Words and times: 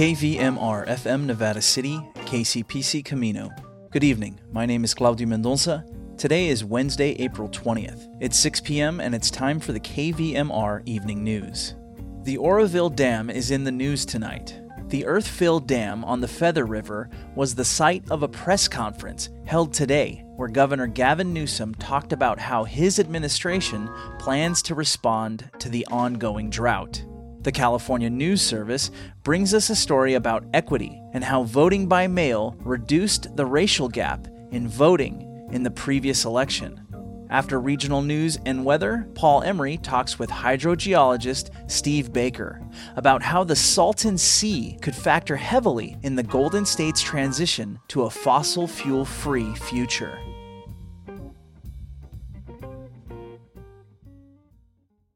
KVMR 0.00 0.88
FM 0.88 1.26
Nevada 1.26 1.60
City, 1.60 2.00
KCPC 2.14 3.04
Camino. 3.04 3.50
Good 3.90 4.02
evening. 4.02 4.40
My 4.50 4.64
name 4.64 4.82
is 4.82 4.94
Claudio 4.94 5.28
Mendonça. 5.28 5.84
Today 6.16 6.48
is 6.48 6.64
Wednesday, 6.64 7.10
April 7.18 7.50
20th. 7.50 8.08
It's 8.18 8.38
6 8.38 8.60
p.m. 8.60 9.00
and 9.00 9.14
it's 9.14 9.30
time 9.30 9.60
for 9.60 9.72
the 9.72 9.80
KVMR 9.80 10.80
Evening 10.86 11.22
News. 11.22 11.74
The 12.22 12.38
Oroville 12.38 12.88
Dam 12.88 13.28
is 13.28 13.50
in 13.50 13.62
the 13.62 13.70
news 13.70 14.06
tonight. 14.06 14.58
The 14.86 15.04
earth 15.04 15.28
filled 15.28 15.68
dam 15.68 16.02
on 16.06 16.22
the 16.22 16.28
Feather 16.28 16.64
River 16.64 17.10
was 17.36 17.54
the 17.54 17.62
site 17.62 18.10
of 18.10 18.22
a 18.22 18.28
press 18.28 18.68
conference 18.68 19.28
held 19.44 19.74
today 19.74 20.24
where 20.36 20.48
Governor 20.48 20.86
Gavin 20.86 21.34
Newsom 21.34 21.74
talked 21.74 22.14
about 22.14 22.38
how 22.38 22.64
his 22.64 22.98
administration 22.98 23.90
plans 24.18 24.62
to 24.62 24.74
respond 24.74 25.50
to 25.58 25.68
the 25.68 25.86
ongoing 25.90 26.48
drought. 26.48 27.04
The 27.42 27.52
California 27.52 28.10
News 28.10 28.42
Service 28.42 28.90
brings 29.22 29.54
us 29.54 29.70
a 29.70 29.76
story 29.76 30.12
about 30.12 30.44
equity 30.52 31.00
and 31.14 31.24
how 31.24 31.44
voting 31.44 31.86
by 31.86 32.06
mail 32.06 32.54
reduced 32.60 33.34
the 33.34 33.46
racial 33.46 33.88
gap 33.88 34.28
in 34.50 34.68
voting 34.68 35.48
in 35.50 35.62
the 35.62 35.70
previous 35.70 36.26
election. 36.26 36.86
After 37.30 37.58
regional 37.58 38.02
news 38.02 38.38
and 38.44 38.62
weather, 38.62 39.08
Paul 39.14 39.42
Emery 39.42 39.78
talks 39.78 40.18
with 40.18 40.28
hydrogeologist 40.28 41.70
Steve 41.70 42.12
Baker 42.12 42.60
about 42.96 43.22
how 43.22 43.42
the 43.42 43.56
Salton 43.56 44.18
Sea 44.18 44.76
could 44.82 44.94
factor 44.94 45.36
heavily 45.36 45.96
in 46.02 46.16
the 46.16 46.22
Golden 46.22 46.66
State's 46.66 47.00
transition 47.00 47.78
to 47.88 48.02
a 48.02 48.10
fossil 48.10 48.66
fuel 48.66 49.06
free 49.06 49.54
future. 49.54 50.18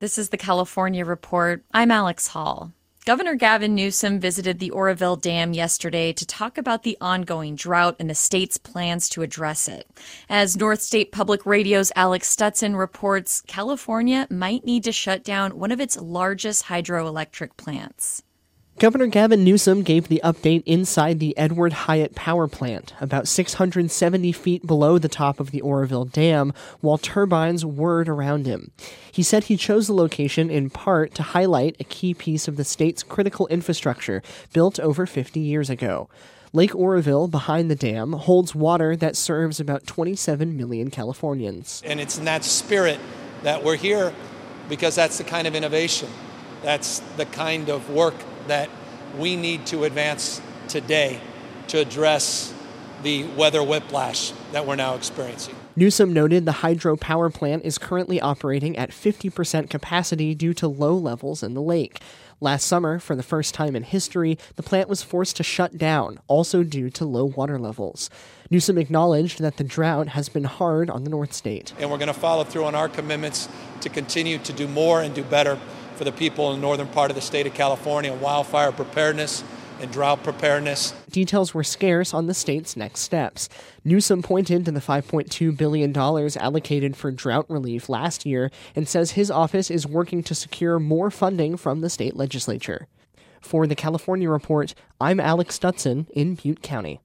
This 0.05 0.19
is 0.19 0.29
the 0.29 0.37
California 0.37 1.03
Report. 1.03 1.65
I'm 1.73 1.91
Alex 1.91 2.27
Hall. 2.27 2.75
Governor 3.07 3.37
Gavin 3.37 3.75
Newsom 3.75 4.21
visited 4.21 4.59
the 4.59 4.71
Oroville 4.71 5.17
Dam 5.17 5.55
yesterday 5.55 6.13
to 6.13 6.27
talk 6.27 6.59
about 6.59 6.83
the 6.83 6.99
ongoing 7.01 7.57
drought 7.57 7.97
and 7.99 8.11
the 8.11 8.15
state's 8.15 8.59
plans 8.59 9.09
to 9.09 9.23
address 9.23 9.67
it. 9.67 9.89
As 10.29 10.59
North 10.59 10.83
State 10.83 11.11
Public 11.11 11.47
Radio's 11.47 11.91
Alex 11.97 12.37
Stutson 12.37 12.77
reports, 12.79 13.41
California 13.47 14.27
might 14.29 14.67
need 14.67 14.85
to 14.85 14.93
shut 14.93 15.25
down 15.25 15.59
one 15.59 15.73
of 15.73 15.81
its 15.81 15.99
largest 15.99 16.67
hydroelectric 16.67 17.57
plants. 17.57 18.23
Governor 18.81 19.07
Gavin 19.07 19.45
Newsom 19.45 19.83
gave 19.85 20.09
the 20.09 20.21
update 20.25 20.65
inside 20.67 21.21
the 21.21 21.37
Edward 21.39 21.73
Hyatt 21.73 22.17
power 22.17 22.49
plant, 22.49 22.93
about 23.01 23.29
670 23.29 24.33
feet 24.33 24.67
below 24.67 24.99
the 24.99 25.09
top 25.09 25.39
of 25.39 25.53
the 25.53 25.61
Oroville 25.61 26.07
Dam, 26.07 26.53
while 26.81 26.99
turbines 26.99 27.65
whirred 27.65 28.09
around 28.09 28.47
him. 28.47 28.73
He 29.13 29.23
said 29.23 29.45
he 29.45 29.57
chose 29.57 29.87
the 29.87 29.95
location 29.95 30.51
in 30.51 30.71
part 30.71 31.15
to 31.15 31.23
highlight 31.23 31.77
a 31.79 31.85
key 31.85 32.15
piece 32.15 32.49
of 32.49 32.57
the 32.57 32.65
state's 32.65 33.05
critical 33.05 33.47
infrastructure 33.47 34.25
built 34.53 34.81
over 34.81 35.07
50 35.07 35.39
years 35.39 35.71
ago. 35.71 36.09
Lake 36.53 36.75
Oroville, 36.75 37.29
behind 37.29 37.71
the 37.71 37.77
dam, 37.77 38.13
holds 38.15 38.57
water 38.57 38.97
that 38.97 39.15
serves 39.15 39.61
about 39.61 39.87
27 39.87 40.57
million 40.57 40.91
Californians. 40.91 41.81
And 41.85 42.01
it's 42.01 42.19
in 42.19 42.25
that 42.25 42.43
spirit 42.43 42.99
that 43.45 43.63
we're 43.63 43.77
here 43.77 44.13
because 44.69 44.97
that's 44.97 45.19
the 45.19 45.25
kind 45.25 45.47
of 45.47 45.55
innovation, 45.55 46.09
that's 46.61 46.99
the 47.17 47.27
kind 47.27 47.71
of 47.71 47.89
work 47.89 48.15
that 48.49 48.69
we 49.19 49.37
need 49.37 49.67
to 49.67 49.85
advance 49.85 50.41
today 50.69 51.21
to 51.69 51.79
address 51.79 52.53
the 53.03 53.25
weather 53.29 53.63
whiplash 53.63 54.33
that 54.53 54.67
we're 54.67 54.77
now 54.77 54.95
experiencing. 54.95 55.55
Newsom 55.77 56.13
noted 56.13 56.47
the 56.47 56.53
hydropower 56.53 57.33
plant 57.33 57.65
is 57.65 57.79
currently 57.79 58.21
operating 58.21 58.77
at 58.77 58.91
50% 58.91 59.69
capacity 59.69 60.35
due 60.35 60.55
to 60.55 60.69
low 60.69 60.95
levels 60.95 61.43
in 61.43 61.55
the 61.55 61.61
lake. 61.61 62.01
Last 62.41 62.67
summer, 62.67 62.99
for 62.99 63.17
the 63.17 63.23
first 63.23 63.55
time 63.55 63.75
in 63.75 63.83
history, 63.83 64.39
the 64.57 64.63
plant 64.63 64.89
was 64.89 65.03
forced 65.03 65.37
to 65.37 65.43
shut 65.43 65.79
down, 65.79 66.19
also 66.27 66.63
due 66.63 66.91
to 66.91 67.05
low 67.05 67.25
water 67.25 67.59
levels. 67.59 68.11
Newsom 68.51 68.79
acknowledged 68.79 69.41
that 69.41 69.57
the 69.57 69.65
drought 69.65 70.09
has 70.09 70.29
been 70.29 70.45
hard 70.45 70.91
on 70.91 71.05
the 71.05 71.11
North 71.11 71.33
State. 71.33 71.73
And 71.79 71.91
we're 71.91 71.99
going 71.99 72.09
to 72.09 72.15
follow 72.15 72.45
through 72.45 72.65
on 72.65 72.75
our 72.75 72.89
commitments 72.89 73.49
to 73.81 73.89
continue 73.89 74.39
to 74.39 74.53
do 74.53 74.69
more 74.69 75.01
and 75.01 75.15
do 75.15 75.25
better 75.25 75.59
for 75.97 76.05
the 76.05 76.13
people 76.13 76.53
in 76.53 76.61
the 76.61 76.67
northern 76.67 76.89
part 76.89 77.11
of 77.11 77.15
the 77.15 77.21
state 77.21 77.47
of 77.47 77.55
California 77.55 78.13
wildfire 78.13 78.73
preparedness 78.73 79.45
and 79.81 79.93
drought 79.93 80.23
preparedness. 80.23 80.93
Details 81.11 81.53
were 81.53 81.65
scarce 81.65 82.15
on 82.15 82.27
the 82.27 82.35
state's 82.35 82.77
next 82.77 83.01
steps. 83.01 83.49
Newsom 83.85 84.23
pointed 84.23 84.65
to 84.65 84.73
the 84.73 84.81
$5.2 84.81 85.57
billion 85.57 85.97
allocated 85.97 86.97
for 86.97 87.11
drought 87.11 87.47
relief 87.49 87.89
last 87.89 88.25
year 88.25 88.51
and 88.75 88.89
says 88.89 89.13
his 89.13 89.31
office 89.31 89.71
is 89.71 89.87
working 89.87 90.23
to 90.23 90.35
secure 90.35 90.79
more 90.79 91.11
funding 91.11 91.57
from 91.57 91.81
the 91.81 91.91
state 91.91 92.17
legislature. 92.17 92.87
For 93.41 93.67
the 93.67 93.75
California 93.75 94.31
Report, 94.31 94.75
I'm 95.01 95.21
Alex 95.21 95.59
Stutson 95.59 96.09
in 96.11 96.35
Butte 96.35 96.63
County. 96.63 97.01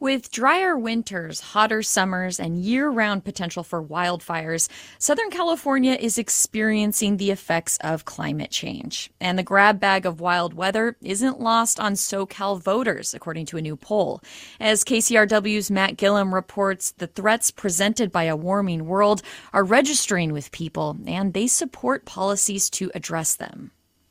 With 0.00 0.30
drier 0.30 0.78
winters, 0.78 1.40
hotter 1.40 1.82
summers, 1.82 2.40
and 2.40 2.56
year 2.56 2.88
round 2.88 3.22
potential 3.22 3.62
for 3.62 3.84
wildfires, 3.84 4.66
Southern 4.98 5.28
California 5.28 5.92
is 5.92 6.16
experiencing 6.16 7.18
the 7.18 7.30
effects 7.30 7.76
of 7.82 8.06
climate 8.06 8.50
change. 8.50 9.10
And 9.20 9.38
the 9.38 9.42
grab 9.42 9.78
bag 9.78 10.06
of 10.06 10.18
wild 10.18 10.54
weather 10.54 10.96
isn't 11.02 11.38
lost 11.38 11.78
on 11.78 11.92
SoCal 11.92 12.58
voters, 12.58 13.12
according 13.12 13.44
to 13.46 13.58
a 13.58 13.60
new 13.60 13.76
poll. 13.76 14.22
As 14.58 14.84
KCRW's 14.84 15.70
Matt 15.70 15.98
Guilhem 15.98 16.32
reports, 16.32 16.92
the 16.92 17.06
threats 17.06 17.50
presented 17.50 18.10
by 18.10 18.24
a 18.24 18.34
warming 18.34 18.86
world 18.86 19.20
are 19.52 19.64
registering 19.64 20.32
with 20.32 20.50
people, 20.50 20.96
and 21.06 21.34
they 21.34 21.46
support 21.46 22.06
policies 22.06 22.70
to 22.70 22.90
address 22.94 23.34
them. 23.34 23.70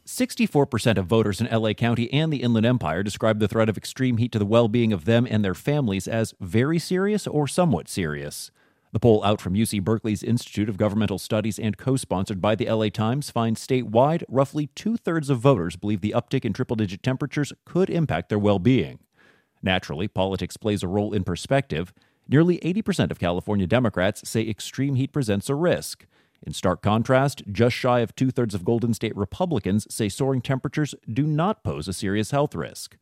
64% 0.09 0.97
of 0.97 1.05
voters 1.05 1.39
in 1.39 1.47
LA 1.47 1.73
County 1.73 2.11
and 2.11 2.33
the 2.33 2.41
Inland 2.41 2.65
Empire 2.65 3.03
describe 3.03 3.39
the 3.39 3.47
threat 3.47 3.69
of 3.69 3.77
extreme 3.77 4.17
heat 4.17 4.31
to 4.31 4.39
the 4.39 4.45
well 4.45 4.67
being 4.67 4.91
of 4.91 5.05
them 5.05 5.27
and 5.29 5.45
their 5.45 5.53
families 5.53 6.07
as 6.07 6.33
very 6.39 6.79
serious 6.79 7.27
or 7.27 7.47
somewhat 7.47 7.87
serious. 7.87 8.49
The 8.91 8.99
poll 8.99 9.23
out 9.23 9.39
from 9.39 9.53
UC 9.53 9.83
Berkeley's 9.83 10.23
Institute 10.23 10.67
of 10.67 10.77
Governmental 10.77 11.19
Studies 11.19 11.59
and 11.59 11.77
co 11.77 11.95
sponsored 11.95 12.41
by 12.41 12.55
the 12.55 12.67
LA 12.67 12.89
Times 12.89 13.29
finds 13.29 13.65
statewide 13.65 14.23
roughly 14.27 14.67
two 14.73 14.97
thirds 14.97 15.29
of 15.29 15.39
voters 15.39 15.75
believe 15.75 16.01
the 16.01 16.15
uptick 16.17 16.43
in 16.43 16.53
triple 16.53 16.75
digit 16.75 17.03
temperatures 17.03 17.53
could 17.63 17.91
impact 17.91 18.29
their 18.29 18.39
well 18.39 18.57
being. 18.57 18.97
Naturally, 19.61 20.07
politics 20.07 20.57
plays 20.57 20.81
a 20.81 20.87
role 20.87 21.13
in 21.13 21.23
perspective. 21.23 21.93
Nearly 22.27 22.57
80% 22.59 23.11
of 23.11 23.19
California 23.19 23.67
Democrats 23.67 24.27
say 24.27 24.41
extreme 24.49 24.95
heat 24.95 25.13
presents 25.13 25.49
a 25.49 25.55
risk. 25.55 26.07
In 26.45 26.53
stark 26.53 26.81
contrast, 26.81 27.43
just 27.51 27.75
shy 27.75 27.99
of 27.99 28.15
two 28.15 28.31
thirds 28.31 28.55
of 28.55 28.63
Golden 28.63 28.93
State 28.93 29.15
Republicans 29.15 29.93
say 29.93 30.07
soaring 30.07 30.41
temperatures 30.41 30.95
do 31.11 31.23
not 31.23 31.63
pose 31.63 31.87
a 31.87 31.93
serious 31.93 32.31
health 32.31 32.55
risk. 32.55 32.97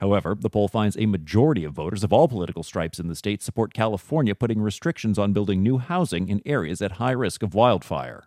However, 0.00 0.34
the 0.38 0.50
poll 0.50 0.66
finds 0.66 0.96
a 0.96 1.06
majority 1.06 1.62
of 1.62 1.74
voters 1.74 2.02
of 2.02 2.12
all 2.12 2.26
political 2.26 2.62
stripes 2.62 2.98
in 2.98 3.08
the 3.08 3.14
state 3.14 3.42
support 3.42 3.74
California 3.74 4.34
putting 4.34 4.60
restrictions 4.60 5.18
on 5.18 5.32
building 5.32 5.62
new 5.62 5.78
housing 5.78 6.28
in 6.28 6.40
areas 6.46 6.80
at 6.80 6.92
high 6.92 7.12
risk 7.12 7.42
of 7.42 7.54
wildfire. 7.54 8.24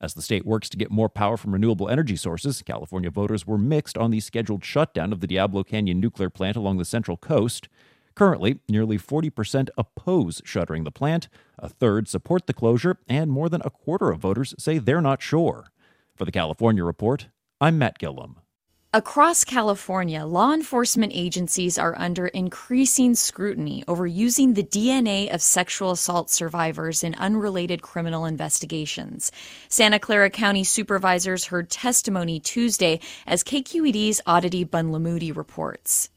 As 0.00 0.12
the 0.12 0.22
state 0.22 0.44
works 0.44 0.68
to 0.68 0.76
get 0.76 0.90
more 0.90 1.08
power 1.08 1.36
from 1.36 1.52
renewable 1.52 1.88
energy 1.88 2.16
sources, 2.16 2.60
California 2.60 3.10
voters 3.10 3.46
were 3.46 3.56
mixed 3.56 3.96
on 3.96 4.10
the 4.10 4.20
scheduled 4.20 4.64
shutdown 4.64 5.12
of 5.12 5.20
the 5.20 5.26
Diablo 5.26 5.62
Canyon 5.62 6.00
nuclear 6.00 6.28
plant 6.28 6.56
along 6.56 6.76
the 6.76 6.84
Central 6.84 7.16
Coast. 7.16 7.68
Currently, 8.16 8.60
nearly 8.66 8.98
40% 8.98 9.68
oppose 9.76 10.40
shuttering 10.42 10.84
the 10.84 10.90
plant, 10.90 11.28
a 11.58 11.68
third 11.68 12.08
support 12.08 12.46
the 12.46 12.54
closure, 12.54 12.96
and 13.06 13.30
more 13.30 13.50
than 13.50 13.60
a 13.62 13.70
quarter 13.70 14.10
of 14.10 14.20
voters 14.20 14.54
say 14.58 14.78
they're 14.78 15.02
not 15.02 15.20
sure. 15.20 15.70
For 16.16 16.24
the 16.24 16.32
California 16.32 16.82
Report, 16.82 17.28
I'm 17.60 17.76
Matt 17.76 17.98
Guilhem. 17.98 18.36
Across 18.94 19.44
California, 19.44 20.24
law 20.24 20.54
enforcement 20.54 21.12
agencies 21.14 21.76
are 21.76 21.94
under 21.98 22.28
increasing 22.28 23.14
scrutiny 23.14 23.84
over 23.86 24.06
using 24.06 24.54
the 24.54 24.64
DNA 24.64 25.30
of 25.34 25.42
sexual 25.42 25.90
assault 25.90 26.30
survivors 26.30 27.04
in 27.04 27.14
unrelated 27.16 27.82
criminal 27.82 28.24
investigations. 28.24 29.30
Santa 29.68 29.98
Clara 29.98 30.30
County 30.30 30.64
supervisors 30.64 31.44
heard 31.44 31.68
testimony 31.68 32.40
Tuesday 32.40 32.98
as 33.26 33.44
KQED's 33.44 34.22
Adhiti 34.26 34.64
Bandlamudi 34.64 35.36
reports. 35.36 36.08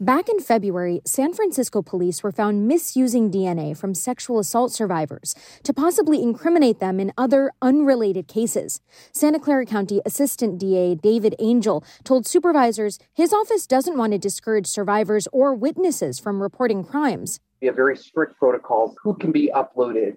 Back 0.00 0.28
in 0.28 0.40
February, 0.40 1.00
San 1.06 1.32
Francisco 1.32 1.80
police 1.80 2.24
were 2.24 2.32
found 2.32 2.66
misusing 2.66 3.30
DNA 3.30 3.76
from 3.76 3.94
sexual 3.94 4.40
assault 4.40 4.72
survivors 4.72 5.36
to 5.62 5.72
possibly 5.72 6.20
incriminate 6.20 6.80
them 6.80 6.98
in 6.98 7.12
other 7.16 7.52
unrelated 7.62 8.26
cases. 8.26 8.80
Santa 9.12 9.38
Clara 9.38 9.64
County 9.64 10.00
Assistant 10.04 10.58
DA 10.58 10.96
David 10.96 11.36
Angel 11.38 11.84
told 12.02 12.26
supervisors 12.26 12.98
his 13.12 13.32
office 13.32 13.68
doesn't 13.68 13.96
want 13.96 14.10
to 14.10 14.18
discourage 14.18 14.66
survivors 14.66 15.28
or 15.32 15.54
witnesses 15.54 16.18
from 16.18 16.42
reporting 16.42 16.82
crimes. 16.82 17.38
We 17.60 17.68
have 17.68 17.76
very 17.76 17.96
strict 17.96 18.36
protocols 18.36 18.96
who 19.00 19.14
can 19.14 19.30
be 19.30 19.52
uploaded, 19.54 20.16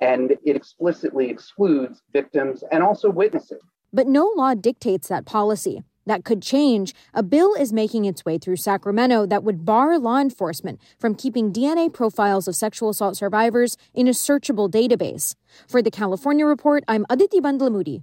and 0.00 0.30
it 0.44 0.54
explicitly 0.54 1.28
excludes 1.28 2.02
victims 2.12 2.62
and 2.70 2.84
also 2.84 3.10
witnesses. 3.10 3.62
But 3.92 4.06
no 4.06 4.32
law 4.36 4.54
dictates 4.54 5.08
that 5.08 5.26
policy 5.26 5.82
that 6.08 6.24
could 6.24 6.42
change, 6.42 6.94
a 7.14 7.22
bill 7.22 7.54
is 7.54 7.72
making 7.72 8.04
its 8.04 8.24
way 8.24 8.38
through 8.38 8.56
Sacramento 8.56 9.26
that 9.26 9.44
would 9.44 9.64
bar 9.64 9.98
law 9.98 10.18
enforcement 10.18 10.80
from 10.98 11.14
keeping 11.14 11.52
DNA 11.52 11.92
profiles 11.92 12.48
of 12.48 12.56
sexual 12.56 12.88
assault 12.88 13.16
survivors 13.16 13.76
in 13.94 14.08
a 14.08 14.12
searchable 14.12 14.70
database. 14.70 15.34
For 15.68 15.80
the 15.80 15.90
California 15.90 16.44
Report, 16.44 16.84
I'm 16.88 17.06
Adhiti 17.08 17.40
Bandlamudi. 17.40 18.02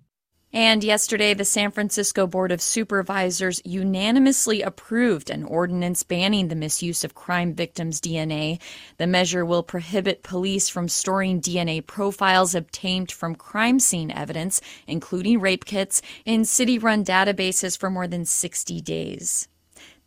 And 0.56 0.86
yesterday, 0.86 1.34
the 1.34 1.44
San 1.44 1.72
Francisco 1.72 2.26
Board 2.28 2.50
of 2.50 2.62
Supervisors 2.62 3.62
unanimously 3.66 4.62
approved 4.62 5.30
an 5.30 5.44
ordinance 5.44 6.04
banning 6.04 6.48
the 6.48 6.56
misuse 6.56 7.04
of 7.04 7.14
crime 7.14 7.54
victims' 7.54 8.00
DNA. 8.00 8.62
The 8.96 9.06
measure 9.06 9.44
will 9.44 9.64
prohibit 9.64 10.24
police 10.24 10.70
from 10.70 10.88
storing 10.88 11.42
DNA 11.42 11.86
profiles 11.86 12.56
obtained 12.56 13.12
from 13.12 13.36
crime 13.36 13.82
scene 13.82 14.12
evidence, 14.12 14.62
including 14.88 15.42
rape 15.42 15.66
kits, 15.66 16.02
in 16.24 16.46
city 16.46 16.80
run 16.80 17.04
databases 17.04 17.78
for 17.78 17.90
more 17.90 18.08
than 18.08 18.24
60 18.24 18.80
days. 18.80 19.50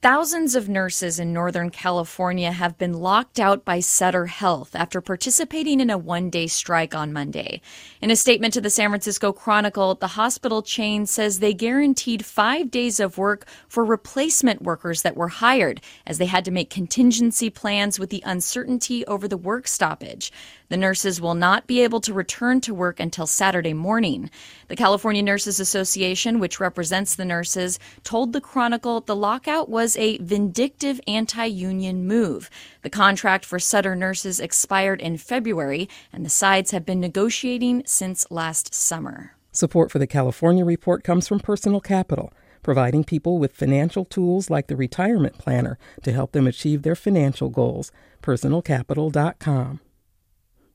Thousands 0.01 0.55
of 0.55 0.69
nurses 0.69 1.19
in 1.19 1.33
Northern 1.33 1.71
California 1.71 2.53
have 2.53 2.79
been 2.79 2.93
locked 2.93 3.41
out 3.41 3.65
by 3.65 3.81
Sutter 3.81 4.27
Health 4.27 4.77
after 4.77 5.01
participating 5.01 5.81
in 5.81 5.91
a 5.91 5.99
one 5.99 6.31
day 6.31 6.47
strike 6.47 6.95
on 6.95 7.13
Monday. 7.13 7.61
In 8.01 8.09
a 8.09 8.15
statement 8.15 8.55
to 8.55 8.61
the 8.61 8.71
San 8.71 8.91
Francisco 8.91 9.33
Chronicle, 9.33 9.97
the 9.97 10.07
hospital 10.07 10.63
chain 10.63 11.05
says 11.05 11.41
they 11.41 11.53
guaranteed 11.53 12.25
five 12.25 12.71
days 12.71 13.01
of 13.01 13.19
work 13.19 13.49
for 13.67 13.85
replacement 13.85 14.63
workers 14.63 15.03
that 15.03 15.17
were 15.17 15.27
hired, 15.27 15.81
as 16.07 16.19
they 16.19 16.27
had 16.27 16.45
to 16.45 16.53
make 16.53 16.71
contingency 16.71 17.51
plans 17.51 17.99
with 17.99 18.11
the 18.11 18.23
uncertainty 18.25 19.05
over 19.07 19.27
the 19.27 19.37
work 19.37 19.67
stoppage. 19.67 20.31
The 20.69 20.77
nurses 20.77 21.21
will 21.21 21.35
not 21.35 21.67
be 21.67 21.83
able 21.83 22.01
to 22.03 22.13
return 22.13 22.61
to 22.63 22.75
work 22.75 23.01
until 23.01 23.27
Saturday 23.27 23.73
morning. 23.73 24.31
The 24.69 24.77
California 24.77 25.23
Nurses 25.23 25.61
Association, 25.61 26.41
which 26.41 26.61
represents 26.61 27.15
the 27.15 27.25
nurses, 27.25 27.79
told 28.05 28.33
the 28.33 28.41
Chronicle 28.41 29.01
the 29.01 29.17
lockout 29.17 29.69
was 29.69 29.97
a 29.97 30.19
vindictive 30.19 31.01
anti 31.07 31.47
union 31.47 32.07
move. 32.07 32.51
The 32.83 32.91
contract 32.91 33.45
for 33.45 33.59
Sutter 33.59 33.97
nurses 33.97 34.41
expired 34.41 35.01
in 35.01 35.17
February, 35.17 35.89
and 36.13 36.25
the 36.25 36.31
sides 36.31 36.73
have 36.73 36.85
been 36.85 37.01
negotiating 37.01 37.85
since 37.87 38.31
last 38.31 38.75
summer. 38.75 39.33
Support 39.53 39.91
for 39.91 39.99
the 39.99 40.07
California 40.07 40.65
report 40.65 41.03
comes 41.03 41.27
from 41.27 41.41
Personal 41.41 41.81
Capital 41.81 42.33
providing 42.63 43.03
people 43.03 43.39
with 43.39 43.57
financial 43.57 44.05
tools 44.05 44.51
like 44.51 44.67
the 44.67 44.77
retirement 44.77 45.39
planner 45.39 45.79
to 46.03 46.13
help 46.13 46.33
them 46.33 46.47
achieve 46.47 46.83
their 46.83 46.95
financial 46.95 47.49
goals. 47.49 47.91
PersonalCapital.com. 48.23 49.81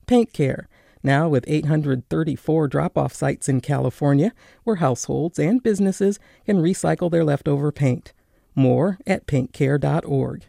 Paint 0.08 0.34
Care, 0.34 0.68
now 1.04 1.28
with 1.28 1.46
834 1.48 2.68
drop 2.68 2.98
off 2.98 3.14
sites 3.14 3.50
in 3.50 3.62
California 3.62 4.34
where 4.64 4.78
households 4.78 5.38
and 5.38 5.62
businesses 5.62 6.20
can 6.46 6.62
recycle 6.62 7.12
their 7.12 7.24
leftover 7.24 7.72
paint. 7.72 8.14
More 8.56 9.00
at 9.06 9.28
paintcare.org. 9.28 10.46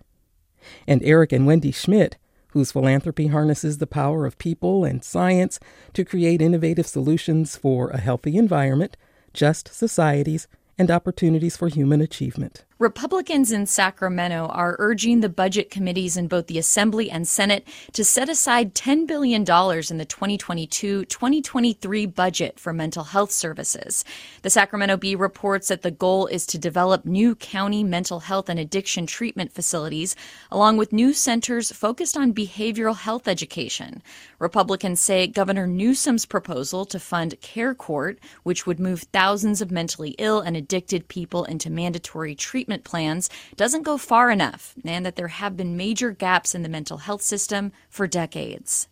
And 0.86 1.02
Eric 1.02 1.32
and 1.32 1.46
Wendy 1.46 1.72
Schmidt, 1.72 2.16
whose 2.48 2.72
philanthropy 2.72 3.26
harnesses 3.26 3.78
the 3.78 3.86
power 3.86 4.26
of 4.26 4.38
people 4.38 4.84
and 4.84 5.02
science 5.02 5.58
to 5.92 6.04
create 6.04 6.40
innovative 6.40 6.86
solutions 6.86 7.56
for 7.56 7.90
a 7.90 7.98
healthy 7.98 8.36
environment, 8.36 8.96
just 9.32 9.74
societies, 9.74 10.46
and 10.78 10.90
opportunities 10.90 11.56
for 11.56 11.68
human 11.68 12.00
achievement. 12.00 12.64
Republicans 12.80 13.52
in 13.52 13.66
Sacramento 13.66 14.46
are 14.48 14.74
urging 14.80 15.20
the 15.20 15.28
budget 15.28 15.70
committees 15.70 16.16
in 16.16 16.26
both 16.26 16.48
the 16.48 16.58
Assembly 16.58 17.08
and 17.08 17.28
Senate 17.28 17.64
to 17.92 18.02
set 18.02 18.28
aside 18.28 18.74
$10 18.74 19.06
billion 19.06 19.42
in 19.42 19.98
the 19.98 20.04
2022 20.04 21.04
2023 21.04 22.06
budget 22.06 22.58
for 22.58 22.72
mental 22.72 23.04
health 23.04 23.30
services. 23.30 24.04
The 24.42 24.50
Sacramento 24.50 24.96
Bee 24.96 25.14
reports 25.14 25.68
that 25.68 25.82
the 25.82 25.92
goal 25.92 26.26
is 26.26 26.46
to 26.46 26.58
develop 26.58 27.04
new 27.04 27.36
county 27.36 27.84
mental 27.84 28.18
health 28.18 28.48
and 28.48 28.58
addiction 28.58 29.06
treatment 29.06 29.52
facilities, 29.52 30.16
along 30.50 30.76
with 30.76 30.92
new 30.92 31.12
centers 31.12 31.70
focused 31.70 32.16
on 32.16 32.34
behavioral 32.34 32.96
health 32.96 33.28
education. 33.28 34.02
Republicans 34.40 34.98
say 34.98 35.28
Governor 35.28 35.68
Newsom's 35.68 36.26
proposal 36.26 36.84
to 36.86 36.98
fund 36.98 37.40
Care 37.40 37.72
Court, 37.72 38.18
which 38.42 38.66
would 38.66 38.80
move 38.80 39.02
thousands 39.12 39.62
of 39.62 39.70
mentally 39.70 40.16
ill 40.18 40.40
and 40.40 40.56
addicted 40.56 41.06
people 41.06 41.44
into 41.44 41.70
mandatory 41.70 42.34
treatment 42.34 42.63
treatment 42.64 42.82
plans 42.84 43.28
doesn't 43.56 43.82
go 43.82 43.98
far 43.98 44.30
enough, 44.30 44.74
and 44.86 45.04
that 45.04 45.16
there 45.16 45.28
have 45.28 45.54
been 45.54 45.76
major 45.76 46.10
gaps 46.10 46.54
in 46.54 46.62
the 46.62 46.68
mental 46.68 46.96
health 46.96 47.20
system 47.20 47.72
for 47.90 48.06
decades. 48.06 48.88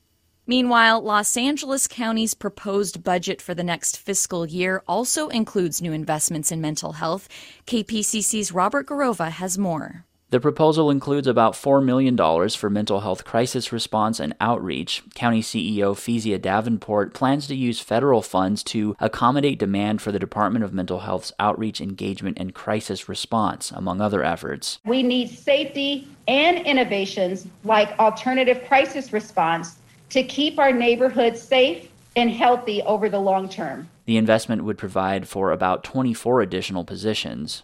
Meanwhile, 0.47 1.01
Los 1.01 1.37
Angeles 1.39 1.89
County's 1.89 2.35
proposed 2.35 3.03
budget 3.03 3.41
for 3.41 3.55
the 3.55 3.65
next 3.65 3.97
fiscal 3.97 4.45
year 4.45 4.83
also 4.87 5.29
includes 5.29 5.81
new 5.81 5.93
investments 5.93 6.53
in 6.53 6.61
mental 6.61 6.93
health. 6.93 7.29
KPCC's 7.67 8.53
Robert 8.53 8.87
Garrova 8.87 9.31
has 9.31 9.57
more. 9.57 10.05
The 10.33 10.41
proposal 10.41 10.89
includes 10.89 11.27
about 11.27 11.53
$4 11.53 11.85
million 11.85 12.17
for 12.49 12.71
mental 12.71 13.01
health 13.01 13.23
crisis 13.23 13.71
response 13.71 14.19
and 14.19 14.35
outreach. 14.41 15.03
County 15.15 15.43
CEO 15.43 15.95
Fesia 15.95 16.41
Davenport 16.41 17.13
plans 17.13 17.47
to 17.49 17.55
use 17.55 17.81
federal 17.81 18.23
funds 18.23 18.63
to 18.63 18.97
accommodate 18.99 19.59
demand 19.59 20.01
for 20.01 20.11
the 20.11 20.19
Department 20.19 20.65
of 20.65 20.73
Mental 20.73 21.01
Health's 21.01 21.35
outreach, 21.39 21.83
engagement, 21.83 22.39
and 22.41 22.55
crisis 22.55 23.11
response, 23.11 23.73
among 23.73 24.01
other 24.01 24.25
efforts. 24.25 24.79
We 24.87 25.03
need 25.03 25.29
safety 25.29 26.09
and 26.27 26.67
innovations 26.67 27.47
like 27.65 27.91
alternative 27.99 28.65
crisis 28.67 29.13
response 29.13 29.77
to 30.09 30.23
keep 30.23 30.59
our 30.59 30.73
neighborhoods 30.73 31.43
safe 31.43 31.91
and 32.17 32.31
healthy 32.31 32.81
over 32.85 33.11
the 33.11 33.21
long 33.21 33.51
term. 33.51 33.87
The 34.05 34.17
investment 34.17 34.65
would 34.65 34.79
provide 34.79 35.29
for 35.29 35.53
about 35.53 35.85
24 35.85 36.41
additional 36.41 36.85
positions. 36.85 37.63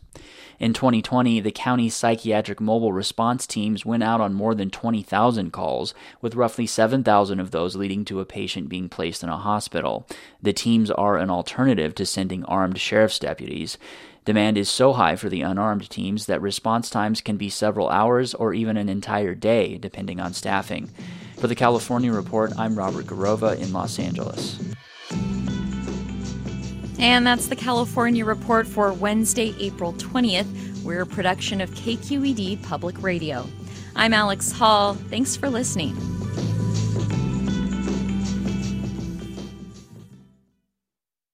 In 0.61 0.73
2020, 0.73 1.41
the 1.41 1.53
county's 1.53 1.95
psychiatric 1.95 2.61
mobile 2.61 2.93
response 2.93 3.47
teams 3.47 3.87
went 3.87 4.03
out 4.03 4.21
on 4.21 4.35
more 4.35 4.55
than 4.55 4.71
20,000 4.71 5.53
calls, 5.53 5.95
with 6.21 6.35
roughly 6.35 6.67
7,000 6.67 7.39
of 7.39 7.51
those 7.51 7.77
leading 7.77 8.05
to 8.07 8.21
a 8.21 8.25
patient 8.25 8.69
being 8.69 8.89
placed 8.89 9.23
in 9.23 9.29
a 9.29 9.37
hospital. 9.37 10.07
The 10.43 10.53
teams 10.53 10.91
are 10.91 11.17
an 11.17 11.31
alternative 11.31 11.95
to 11.97 12.07
sending 12.07 12.45
armed 12.45 12.79
sheriff's 12.79 13.21
deputies. 13.21 13.79
Demand 14.25 14.59
is 14.59 14.69
so 14.69 14.93
high 14.93 15.17
for 15.17 15.29
the 15.29 15.43
unarmed 15.43 15.89
teams 15.89 16.27
that 16.27 16.43
response 16.43 16.91
times 16.91 17.21
can 17.21 17.37
be 17.37 17.49
several 17.49 17.89
hours 17.89 18.35
or 18.35 18.53
even 18.53 18.77
an 18.77 18.89
entire 18.89 19.35
day, 19.35 19.79
depending 19.79 20.21
on 20.21 20.35
staffing. 20.35 20.91
For 21.39 21.47
the 21.47 21.55
California 21.55 22.13
Report, 22.13 22.53
I'm 22.59 22.77
Robert 22.77 23.07
Garrova 23.07 23.57
in 23.59 23.73
Los 23.73 23.99
Angeles. 23.99 24.59
And 26.99 27.25
that's 27.25 27.47
the 27.47 27.57
California 27.57 28.25
Report 28.25 28.67
for 28.67 28.93
Wednesday, 28.93 29.55
April 29.61 29.93
20th. 29.93 30.83
We're 30.83 31.03
a 31.03 31.07
production 31.07 31.61
of 31.61 31.71
KQED 31.71 32.63
Public 32.65 33.01
Radio. 33.03 33.47
I'm 33.95 34.13
Alex 34.13 34.51
Hall. 34.51 34.95
Thanks 34.95 35.37
for 35.37 35.49
listening. 35.49 35.97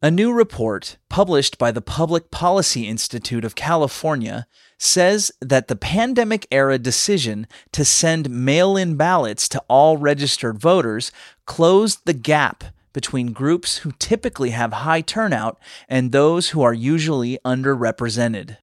A 0.03 0.11
new 0.11 0.35
report 0.35 0.99
published 1.09 1.57
by 1.57 1.73
the 1.73 1.81
Public 1.81 2.31
Policy 2.31 2.87
Institute 2.87 3.43
of 3.43 3.55
California 3.55 4.47
says 4.79 5.33
that 5.41 5.69
the 5.69 5.77
pandemic 5.77 6.47
era 6.51 6.79
decision 6.79 7.47
to 7.73 7.87
send 7.87 8.29
mail 8.29 8.77
in 8.77 8.97
ballots 8.97 9.49
to 9.49 9.63
all 9.67 9.97
registered 9.97 10.59
voters 10.59 11.11
closed 11.47 12.01
the 12.05 12.13
gap 12.13 12.65
between 12.95 13.35
groups 13.35 13.79
who 13.79 13.93
typically 13.99 14.51
have 14.51 14.73
high 14.73 15.03
turnout 15.03 15.59
and 15.87 16.11
those 16.11 16.49
who 16.51 16.63
are 16.63 16.73
usually 16.73 17.39
underrepresented. 17.45 18.57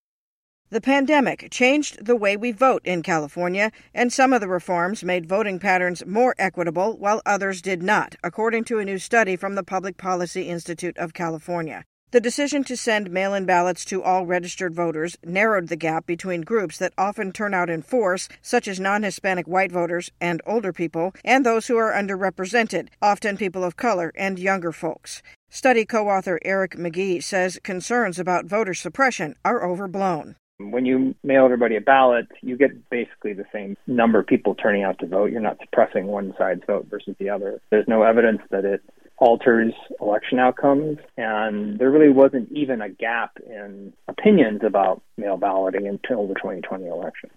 The 0.71 0.81
pandemic 0.81 1.49
changed 1.51 2.05
the 2.05 2.15
way 2.15 2.37
we 2.37 2.53
vote 2.53 2.81
in 2.85 3.03
California, 3.03 3.71
and 3.93 4.11
some 4.11 4.31
of 4.31 4.39
the 4.39 4.47
reforms 4.47 5.03
made 5.03 5.27
voting 5.27 5.59
patterns 5.59 6.05
more 6.05 6.33
equitable 6.39 6.97
while 6.97 7.21
others 7.25 7.61
did 7.61 7.83
not, 7.83 8.15
according 8.23 8.63
to 8.63 8.79
a 8.79 8.85
new 8.85 8.97
study 8.97 9.35
from 9.35 9.55
the 9.55 9.65
Public 9.65 9.97
Policy 9.97 10.43
Institute 10.43 10.97
of 10.97 11.13
California. 11.13 11.83
The 12.11 12.19
decision 12.19 12.65
to 12.65 12.75
send 12.75 13.09
mail 13.09 13.33
in 13.33 13.45
ballots 13.45 13.85
to 13.85 14.03
all 14.03 14.25
registered 14.25 14.75
voters 14.75 15.17
narrowed 15.23 15.69
the 15.69 15.77
gap 15.77 16.05
between 16.05 16.41
groups 16.41 16.77
that 16.77 16.91
often 16.97 17.31
turn 17.31 17.53
out 17.53 17.69
in 17.69 17.81
force, 17.81 18.27
such 18.41 18.67
as 18.67 18.81
non 18.81 19.03
Hispanic 19.03 19.47
white 19.47 19.71
voters 19.71 20.11
and 20.19 20.41
older 20.45 20.73
people, 20.73 21.13
and 21.23 21.45
those 21.45 21.67
who 21.67 21.77
are 21.77 21.93
underrepresented, 21.93 22.89
often 23.01 23.37
people 23.37 23.63
of 23.63 23.77
color 23.77 24.11
and 24.17 24.39
younger 24.39 24.73
folks. 24.73 25.23
Study 25.49 25.85
co 25.85 26.09
author 26.09 26.37
Eric 26.43 26.75
McGhee 26.75 27.23
says 27.23 27.57
concerns 27.63 28.19
about 28.19 28.43
voter 28.43 28.73
suppression 28.73 29.35
are 29.45 29.65
overblown. 29.65 30.35
When 30.59 30.85
you 30.85 31.15
mail 31.23 31.45
everybody 31.45 31.77
a 31.77 31.81
ballot, 31.81 32.27
you 32.41 32.57
get 32.57 32.89
basically 32.89 33.31
the 33.31 33.45
same 33.53 33.77
number 33.87 34.19
of 34.19 34.27
people 34.27 34.53
turning 34.53 34.83
out 34.83 34.99
to 34.99 35.07
vote. 35.07 35.31
You're 35.31 35.39
not 35.39 35.59
suppressing 35.61 36.07
one 36.07 36.33
side's 36.37 36.63
vote 36.67 36.87
versus 36.89 37.15
the 37.19 37.29
other. 37.29 37.61
There's 37.69 37.87
no 37.87 38.03
evidence 38.03 38.41
that 38.49 38.65
it 38.65 38.81
alters 39.21 39.73
election 40.01 40.39
outcomes. 40.39 40.97
And 41.15 41.79
there 41.79 41.91
really 41.91 42.11
wasn't 42.11 42.51
even 42.51 42.81
a 42.81 42.89
gap 42.89 43.37
in 43.45 43.93
opinions 44.07 44.61
about 44.65 45.01
mail 45.15 45.37
balloting 45.37 45.87
until 45.87 46.27
the 46.27 46.33
2020 46.33 46.87
election. 46.87 47.29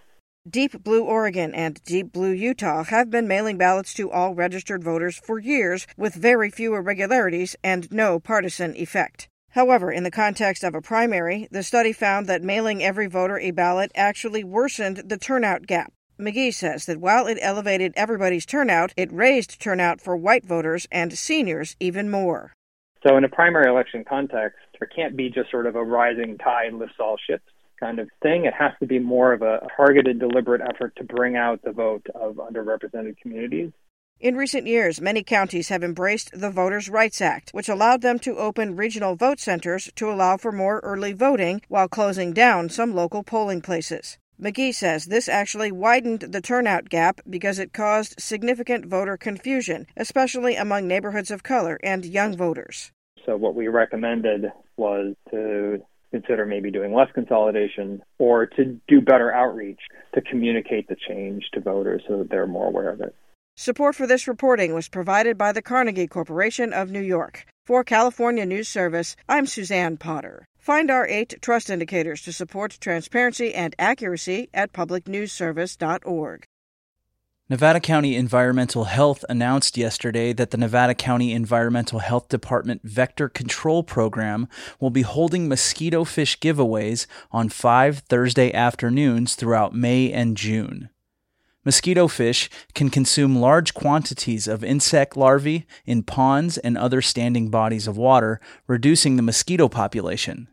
Deep 0.48 0.82
Blue 0.82 1.04
Oregon 1.04 1.54
and 1.54 1.82
Deep 1.84 2.12
Blue 2.12 2.32
Utah 2.32 2.84
have 2.84 3.10
been 3.10 3.28
mailing 3.28 3.56
ballots 3.56 3.94
to 3.94 4.10
all 4.10 4.34
registered 4.34 4.82
voters 4.84 5.16
for 5.16 5.38
years 5.38 5.86
with 5.96 6.14
very 6.14 6.50
few 6.50 6.74
irregularities 6.74 7.56
and 7.62 7.90
no 7.90 8.18
partisan 8.18 8.76
effect. 8.76 9.28
However, 9.50 9.90
in 9.92 10.02
the 10.02 10.10
context 10.10 10.64
of 10.64 10.74
a 10.74 10.82
primary, 10.82 11.48
the 11.50 11.62
study 11.62 11.92
found 11.92 12.26
that 12.26 12.42
mailing 12.42 12.82
every 12.82 13.06
voter 13.06 13.38
a 13.38 13.52
ballot 13.52 13.92
actually 13.94 14.42
worsened 14.42 14.96
the 15.08 15.16
turnout 15.16 15.66
gap. 15.66 15.92
McGhee 16.18 16.54
says 16.54 16.86
that 16.86 17.00
while 17.00 17.26
it 17.26 17.38
elevated 17.40 17.92
everybody's 17.96 18.46
turnout, 18.46 18.94
it 18.96 19.12
raised 19.12 19.60
turnout 19.60 20.00
for 20.00 20.16
white 20.16 20.44
voters 20.44 20.86
and 20.92 21.12
seniors 21.18 21.76
even 21.80 22.10
more. 22.10 22.52
So, 23.06 23.16
in 23.16 23.24
a 23.24 23.28
primary 23.28 23.68
election 23.68 24.04
context, 24.08 24.58
There 24.78 24.88
can't 24.88 25.16
be 25.16 25.30
just 25.30 25.50
sort 25.50 25.66
of 25.66 25.76
a 25.76 25.84
rising 25.84 26.38
tide 26.38 26.74
lifts 26.74 26.96
all 26.98 27.16
ships 27.16 27.44
kind 27.80 27.98
of 27.98 28.08
thing. 28.22 28.44
It 28.44 28.54
has 28.54 28.72
to 28.80 28.86
be 28.86 28.98
more 28.98 29.32
of 29.32 29.42
a 29.42 29.66
targeted, 29.76 30.18
deliberate 30.18 30.60
effort 30.60 30.94
to 30.96 31.04
bring 31.04 31.36
out 31.36 31.62
the 31.62 31.72
vote 31.72 32.06
of 32.14 32.36
underrepresented 32.36 33.18
communities. 33.18 33.72
In 34.20 34.36
recent 34.36 34.66
years, 34.66 35.00
many 35.00 35.22
counties 35.22 35.68
have 35.68 35.82
embraced 35.82 36.30
the 36.38 36.50
Voters' 36.50 36.88
Rights 36.88 37.20
Act, 37.20 37.50
which 37.50 37.68
allowed 37.68 38.00
them 38.00 38.18
to 38.20 38.38
open 38.38 38.76
regional 38.76 39.16
vote 39.16 39.40
centers 39.40 39.90
to 39.96 40.10
allow 40.10 40.36
for 40.36 40.52
more 40.52 40.80
early 40.80 41.12
voting 41.12 41.62
while 41.68 41.88
closing 41.88 42.32
down 42.32 42.68
some 42.68 42.94
local 42.94 43.22
polling 43.22 43.60
places. 43.60 44.18
McGhee 44.40 44.74
says 44.74 45.06
this 45.06 45.28
actually 45.28 45.70
widened 45.70 46.20
the 46.20 46.40
turnout 46.40 46.88
gap 46.88 47.20
because 47.28 47.58
it 47.58 47.72
caused 47.72 48.20
significant 48.20 48.86
voter 48.86 49.16
confusion, 49.16 49.86
especially 49.96 50.56
among 50.56 50.88
neighborhoods 50.88 51.30
of 51.30 51.44
color 51.44 51.78
and 51.84 52.04
young 52.04 52.36
voters. 52.36 52.90
So, 53.24 53.36
what 53.36 53.54
we 53.54 53.68
recommended 53.68 54.46
was 54.76 55.14
to 55.30 55.80
consider 56.10 56.46
maybe 56.46 56.70
doing 56.70 56.92
less 56.92 57.08
consolidation 57.14 58.02
or 58.18 58.46
to 58.46 58.80
do 58.88 59.00
better 59.00 59.32
outreach 59.32 59.80
to 60.14 60.20
communicate 60.20 60.88
the 60.88 60.96
change 61.08 61.44
to 61.52 61.60
voters 61.60 62.02
so 62.08 62.18
that 62.18 62.30
they're 62.30 62.46
more 62.46 62.66
aware 62.66 62.90
of 62.90 63.00
it. 63.00 63.14
Support 63.56 63.94
for 63.94 64.08
this 64.08 64.26
reporting 64.26 64.74
was 64.74 64.88
provided 64.88 65.38
by 65.38 65.52
the 65.52 65.62
Carnegie 65.62 66.08
Corporation 66.08 66.72
of 66.72 66.90
New 66.90 67.00
York. 67.00 67.46
For 67.64 67.84
California 67.84 68.44
News 68.44 68.68
Service, 68.68 69.14
I'm 69.28 69.46
Suzanne 69.46 69.96
Potter. 69.96 70.48
Find 70.58 70.90
our 70.90 71.06
eight 71.06 71.36
trust 71.40 71.70
indicators 71.70 72.22
to 72.22 72.32
support 72.32 72.76
transparency 72.80 73.54
and 73.54 73.76
accuracy 73.78 74.48
at 74.52 74.72
publicnewsservice.org. 74.72 76.44
Nevada 77.48 77.78
County 77.78 78.16
Environmental 78.16 78.84
Health 78.84 79.24
announced 79.28 79.76
yesterday 79.76 80.32
that 80.32 80.50
the 80.50 80.56
Nevada 80.56 80.94
County 80.94 81.32
Environmental 81.32 82.00
Health 82.00 82.28
Department 82.28 82.80
Vector 82.82 83.28
Control 83.28 83.84
Program 83.84 84.48
will 84.80 84.90
be 84.90 85.02
holding 85.02 85.46
mosquito 85.46 86.02
fish 86.02 86.40
giveaways 86.40 87.06
on 87.30 87.48
five 87.48 87.98
Thursday 87.98 88.52
afternoons 88.52 89.36
throughout 89.36 89.74
May 89.74 90.10
and 90.10 90.36
June. 90.36 90.88
Mosquito 91.64 92.08
fish 92.08 92.50
can 92.74 92.90
consume 92.90 93.36
large 93.36 93.72
quantities 93.72 94.46
of 94.46 94.62
insect 94.62 95.16
larvae 95.16 95.66
in 95.86 96.02
ponds 96.02 96.58
and 96.58 96.76
other 96.76 97.00
standing 97.00 97.48
bodies 97.48 97.86
of 97.86 97.96
water, 97.96 98.38
reducing 98.66 99.16
the 99.16 99.22
mosquito 99.22 99.68
population. 99.68 100.48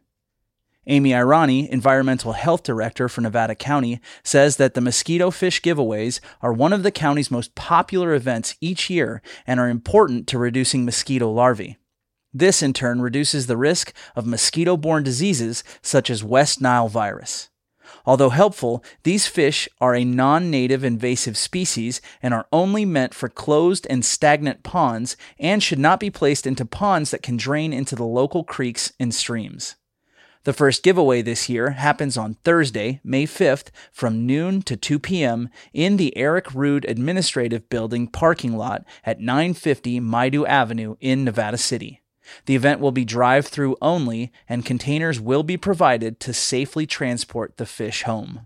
Amy 0.88 1.12
Irani, 1.12 1.70
Environmental 1.70 2.32
Health 2.32 2.64
Director 2.64 3.08
for 3.08 3.22
Nevada 3.22 3.54
County, 3.54 4.00
says 4.24 4.58
that 4.58 4.74
the 4.74 4.82
mosquito 4.82 5.30
fish 5.30 5.62
giveaways 5.62 6.20
are 6.42 6.52
one 6.52 6.74
of 6.74 6.82
the 6.82 6.92
county's 6.92 7.30
most 7.30 7.54
popular 7.54 8.16
events 8.16 8.56
each 8.62 8.90
year 8.90 9.22
and 9.46 9.60
are 9.60 9.70
important 9.70 10.26
to 10.28 10.40
reducing 10.40 10.84
mosquito 10.84 11.30
larvae. 11.30 11.78
This, 12.34 12.64
in 12.64 12.74
turn, 12.74 13.02
reduces 13.02 13.46
the 13.46 13.58
risk 13.58 13.94
of 14.16 14.26
mosquito 14.26 14.76
borne 14.76 15.04
diseases 15.04 15.64
such 15.84 16.10
as 16.10 16.24
West 16.24 16.62
Nile 16.62 16.88
virus. 16.88 17.51
Although 18.06 18.30
helpful, 18.30 18.84
these 19.04 19.28
fish 19.28 19.70
are 19.80 19.96
a 19.96 20.04
non 20.04 20.50
native 20.50 20.84
invasive 20.84 21.38
species 21.38 22.02
and 22.22 22.34
are 22.34 22.48
only 22.52 22.86
meant 22.86 23.14
for 23.14 23.30
closed 23.30 23.86
and 23.90 24.04
stagnant 24.04 24.64
ponds 24.64 25.16
and 25.40 25.62
should 25.62 25.80
not 25.80 26.00
be 26.00 26.10
placed 26.10 26.48
into 26.48 26.66
ponds 26.66 27.12
that 27.12 27.24
can 27.24 27.38
drain 27.38 27.74
into 27.74 27.96
the 27.96 28.06
local 28.06 28.44
creeks 28.44 28.94
and 29.00 29.14
streams. 29.14 29.76
The 30.44 30.54
first 30.54 30.82
giveaway 30.82 31.22
this 31.22 31.50
year 31.50 31.72
happens 31.72 32.18
on 32.18 32.34
Thursday, 32.44 33.00
May 33.04 33.28
5th 33.28 33.68
from 33.92 34.26
noon 34.26 34.64
to 34.64 34.76
2 34.76 34.98
p.m. 34.98 35.50
in 35.72 35.98
the 35.98 36.18
Eric 36.18 36.56
Rood 36.56 36.84
Administrative 36.86 37.70
Building 37.70 38.08
parking 38.08 38.58
lot 38.58 38.84
at 39.06 39.20
950 39.20 40.00
Maidu 40.00 40.48
Avenue 40.48 40.96
in 41.00 41.24
Nevada 41.24 41.60
City. 41.60 42.01
The 42.46 42.56
event 42.56 42.80
will 42.80 42.92
be 42.92 43.06
drive 43.06 43.48
through 43.48 43.78
only, 43.82 44.32
and 44.48 44.66
containers 44.66 45.20
will 45.20 45.44
be 45.44 45.58
provided 45.58 46.20
to 46.22 46.34
safely 46.34 46.86
transport 46.86 47.58
the 47.58 47.66
fish 47.66 48.04
home. 48.04 48.42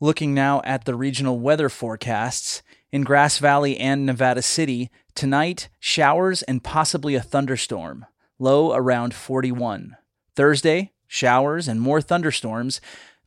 Looking 0.00 0.32
now 0.32 0.62
at 0.64 0.84
the 0.84 0.94
regional 0.94 1.40
weather 1.40 1.68
forecasts, 1.68 2.62
in 2.90 3.02
Grass 3.02 3.38
Valley 3.38 3.76
and 3.78 4.06
Nevada 4.06 4.42
City, 4.42 4.90
tonight, 5.14 5.68
showers 5.78 6.42
and 6.42 6.64
possibly 6.64 7.14
a 7.14 7.20
thunderstorm, 7.20 8.06
low 8.38 8.72
around 8.72 9.12
41. 9.12 9.96
Thursday, 10.34 10.92
showers 11.06 11.68
and 11.68 11.80
more 11.80 12.00
thunderstorms. 12.00 12.80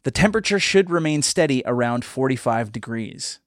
The 0.04 0.12
temperature 0.12 0.60
should 0.60 0.90
remain 0.90 1.22
steady 1.22 1.62
around 1.66 2.06
45 2.06 2.72
degrees. 2.72 3.40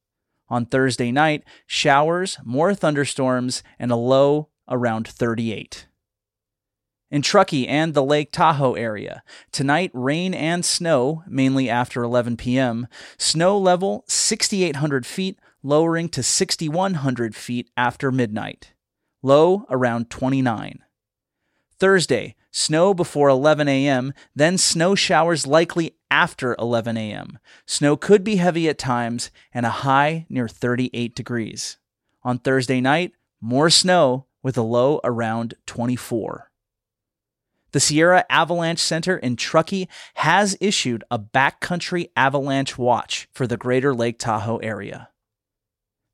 On 0.48 0.66
Thursday 0.66 1.10
night, 1.10 1.42
showers, 1.66 2.38
more 2.44 2.74
thunderstorms, 2.74 3.62
and 3.78 3.90
a 3.90 3.96
low 3.96 4.50
around 4.68 5.08
38 5.08 5.86
in 7.10 7.22
Truckee 7.22 7.68
and 7.68 7.94
the 7.94 8.02
Lake 8.02 8.32
Tahoe 8.32 8.74
area. 8.74 9.22
Tonight, 9.52 9.90
rain 9.94 10.34
and 10.34 10.64
snow, 10.64 11.22
mainly 11.26 11.70
after 11.70 12.02
11 12.02 12.36
p.m. 12.36 12.86
Snow 13.18 13.58
level 13.58 14.04
6,800 14.08 15.06
feet, 15.06 15.38
lowering 15.62 16.08
to 16.10 16.22
6,100 16.22 17.34
feet 17.34 17.70
after 17.76 18.10
midnight. 18.10 18.72
Low 19.22 19.64
around 19.70 20.10
29. 20.10 20.80
Thursday, 21.78 22.34
snow 22.50 22.94
before 22.94 23.28
11 23.28 23.68
a.m., 23.68 24.12
then 24.34 24.58
snow 24.58 24.94
showers 24.94 25.46
likely 25.46 25.96
after 26.10 26.54
11 26.58 26.96
a.m. 26.96 27.38
Snow 27.66 27.96
could 27.96 28.22
be 28.22 28.36
heavy 28.36 28.68
at 28.68 28.78
times 28.78 29.30
and 29.52 29.66
a 29.66 29.70
high 29.70 30.26
near 30.28 30.48
38 30.48 31.14
degrees. 31.14 31.78
On 32.22 32.38
Thursday 32.38 32.80
night, 32.80 33.12
more 33.40 33.70
snow 33.70 34.26
with 34.42 34.56
a 34.56 34.62
low 34.62 35.00
around 35.04 35.54
24. 35.66 36.50
The 37.74 37.80
Sierra 37.80 38.24
Avalanche 38.30 38.78
Center 38.78 39.16
in 39.16 39.34
Truckee 39.34 39.88
has 40.14 40.56
issued 40.60 41.02
a 41.10 41.18
backcountry 41.18 42.08
avalanche 42.14 42.78
watch 42.78 43.28
for 43.32 43.48
the 43.48 43.56
greater 43.56 43.92
Lake 43.92 44.16
Tahoe 44.16 44.58
area. 44.58 45.08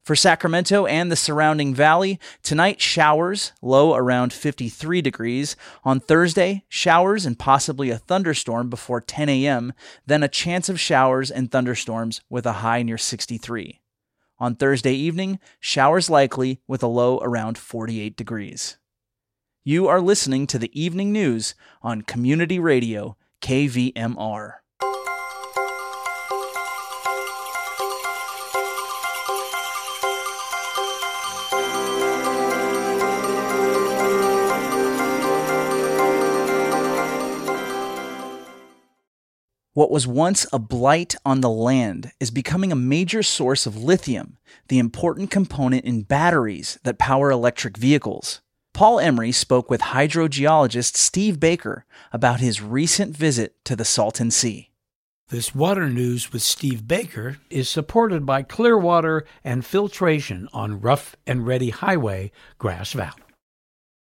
For 0.03 0.17
Sacramento 0.17 0.87
and 0.87 1.13
the 1.13 1.17
surrounding 1.17 1.75
valley, 1.75 2.19
tonight 2.43 2.81
showers, 2.81 3.53
low 3.61 3.95
around 3.95 4.33
53 4.33 5.03
degrees. 5.03 5.55
On 5.85 6.01
Thursday, 6.01 6.65
showers 6.71 7.27
and 7.27 7.39
possibly 7.39 7.91
a 7.91 7.99
thunderstorm 7.99 8.71
before 8.71 9.03
10 9.03 9.29
a.m., 9.29 9.75
then 10.07 10.23
a 10.23 10.29
chance 10.29 10.71
of 10.71 10.81
showers 10.81 11.31
and 11.31 11.51
thunderstorms 11.51 12.23
with 12.31 12.47
a 12.47 12.65
high 12.65 12.83
near 12.83 12.97
63. 12.97 13.83
On 14.39 14.55
Thursday 14.55 14.95
evening, 14.95 15.39
showers 15.61 16.09
likely 16.09 16.63
with 16.67 16.83
a 16.83 16.87
low 16.87 17.19
around 17.19 17.59
48 17.59 18.17
degrees. 18.17 18.79
You 19.63 19.89
are 19.89 20.01
listening 20.01 20.47
to 20.47 20.59
the 20.59 20.71
evening 20.73 21.13
news 21.13 21.55
on 21.83 22.01
Community 22.01 22.59
Radio, 22.59 23.19
KVMR. 23.43 24.55
What 39.75 39.91
was 39.91 40.07
once 40.07 40.47
a 40.55 40.59
blight 40.59 41.17
on 41.27 41.43
the 41.43 41.51
land 41.51 42.13
is 42.19 42.31
becoming 42.31 42.73
a 42.73 42.75
major 42.75 43.23
source 43.23 43.67
of 43.67 43.77
lithium, 43.77 44.39
the 44.69 44.79
important 44.79 45.31
component 45.31 45.85
in 45.85 46.05
batteries 46.05 46.79
that 46.85 46.99
power 46.99 47.31
electric 47.31 47.77
vehicles. 47.77 48.41
Paul 48.81 48.99
Emery 48.99 49.31
spoke 49.31 49.69
with 49.69 49.83
hydrogeologist 49.83 50.97
Steve 50.97 51.39
Baker 51.39 51.85
about 52.15 52.41
his 52.41 52.63
recent 52.63 53.15
visit 53.15 53.63
to 53.67 53.77
the 53.77 53.85
Salton 53.85 54.31
Sea. 54.31 54.71
This 55.29 55.55
water 55.55 55.91
news 55.91 56.33
with 56.33 56.41
Steve 56.41 56.89
Baker 56.89 57.37
is 57.51 57.69
supported 57.69 58.25
by 58.25 58.43
Clearwater 58.43 59.27
and 59.45 59.67
Filtration 59.67 60.49
on 60.55 60.81
Rough 60.81 61.15
and 61.27 61.47
Ready 61.47 61.69
Highway, 61.69 62.33
Grass 62.57 62.95
Valley. 62.95 63.21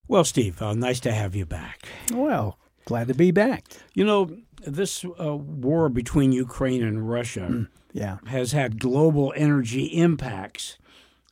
Well, 0.09 0.25
Steve, 0.25 0.61
uh, 0.61 0.73
nice 0.73 0.99
to 0.99 1.13
have 1.13 1.35
you 1.35 1.45
back. 1.45 1.87
Well, 2.13 2.59
glad 2.83 3.07
to 3.07 3.13
be 3.13 3.31
back. 3.31 3.63
You 3.93 4.03
know, 4.03 4.29
this 4.67 5.05
uh, 5.05 5.37
war 5.37 5.87
between 5.87 6.33
Ukraine 6.33 6.83
and 6.83 7.09
Russia 7.09 7.47
mm, 7.49 7.67
yeah. 7.93 8.17
has 8.25 8.51
had 8.51 8.81
global 8.81 9.31
energy 9.37 9.85
impacts. 9.85 10.77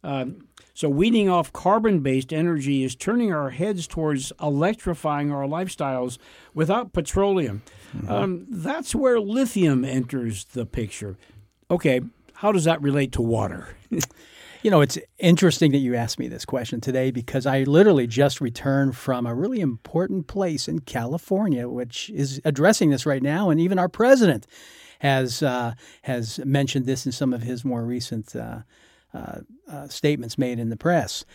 Um, 0.02 0.48
so, 0.76 0.90
weaning 0.90 1.30
off 1.30 1.54
carbon 1.54 2.00
based 2.00 2.34
energy 2.34 2.84
is 2.84 2.96
turning 2.96 3.32
our 3.32 3.52
heads 3.52 3.86
towards 3.86 4.34
electrifying 4.42 5.32
our 5.32 5.44
lifestyles 5.44 6.18
without 6.56 6.94
petroleum. 6.94 7.62
Mm-hmm. 7.96 8.12
Um, 8.12 8.46
that's 8.50 8.96
where 8.96 9.20
lithium 9.20 9.86
enters 9.86 10.46
the 10.46 10.66
picture. 10.66 11.16
Okay, 11.70 12.02
how 12.34 12.52
does 12.52 12.64
that 12.64 12.82
relate 12.82 13.12
to 13.12 13.22
water? 13.22 13.78
you 14.64 14.72
know, 14.72 14.82
it's 14.82 14.98
interesting 15.20 15.72
that 15.74 15.78
you 15.78 15.94
asked 15.94 16.18
me 16.18 16.28
this 16.28 16.44
question 16.44 16.82
today 16.82 17.12
because 17.12 17.46
I 17.46 17.64
literally 17.64 18.08
just 18.08 18.42
returned 18.42 18.98
from 18.98 19.28
a 19.28 19.36
really 19.36 19.60
important 19.60 20.26
place 20.26 20.68
in 20.68 20.80
California, 20.80 21.70
which 21.70 22.10
is 22.10 22.42
addressing 22.46 22.90
this 22.90 23.06
right 23.06 23.22
now, 23.22 23.52
and 23.52 23.62
even 23.62 23.78
our 23.78 23.90
president 23.90 24.48
has 25.00 25.44
uh, 25.44 25.76
has 26.02 26.40
mentioned 26.40 26.88
this 26.88 27.06
in 27.06 27.12
some 27.12 27.32
of 27.32 27.44
his 27.44 27.64
more 27.64 27.84
recent. 27.84 28.36
Uh, 28.36 28.62
uh, 29.14 29.40
uh, 29.68 29.88
statements 29.88 30.38
made 30.38 30.60
in 30.60 30.70
the 30.70 30.78
press. 30.78 31.26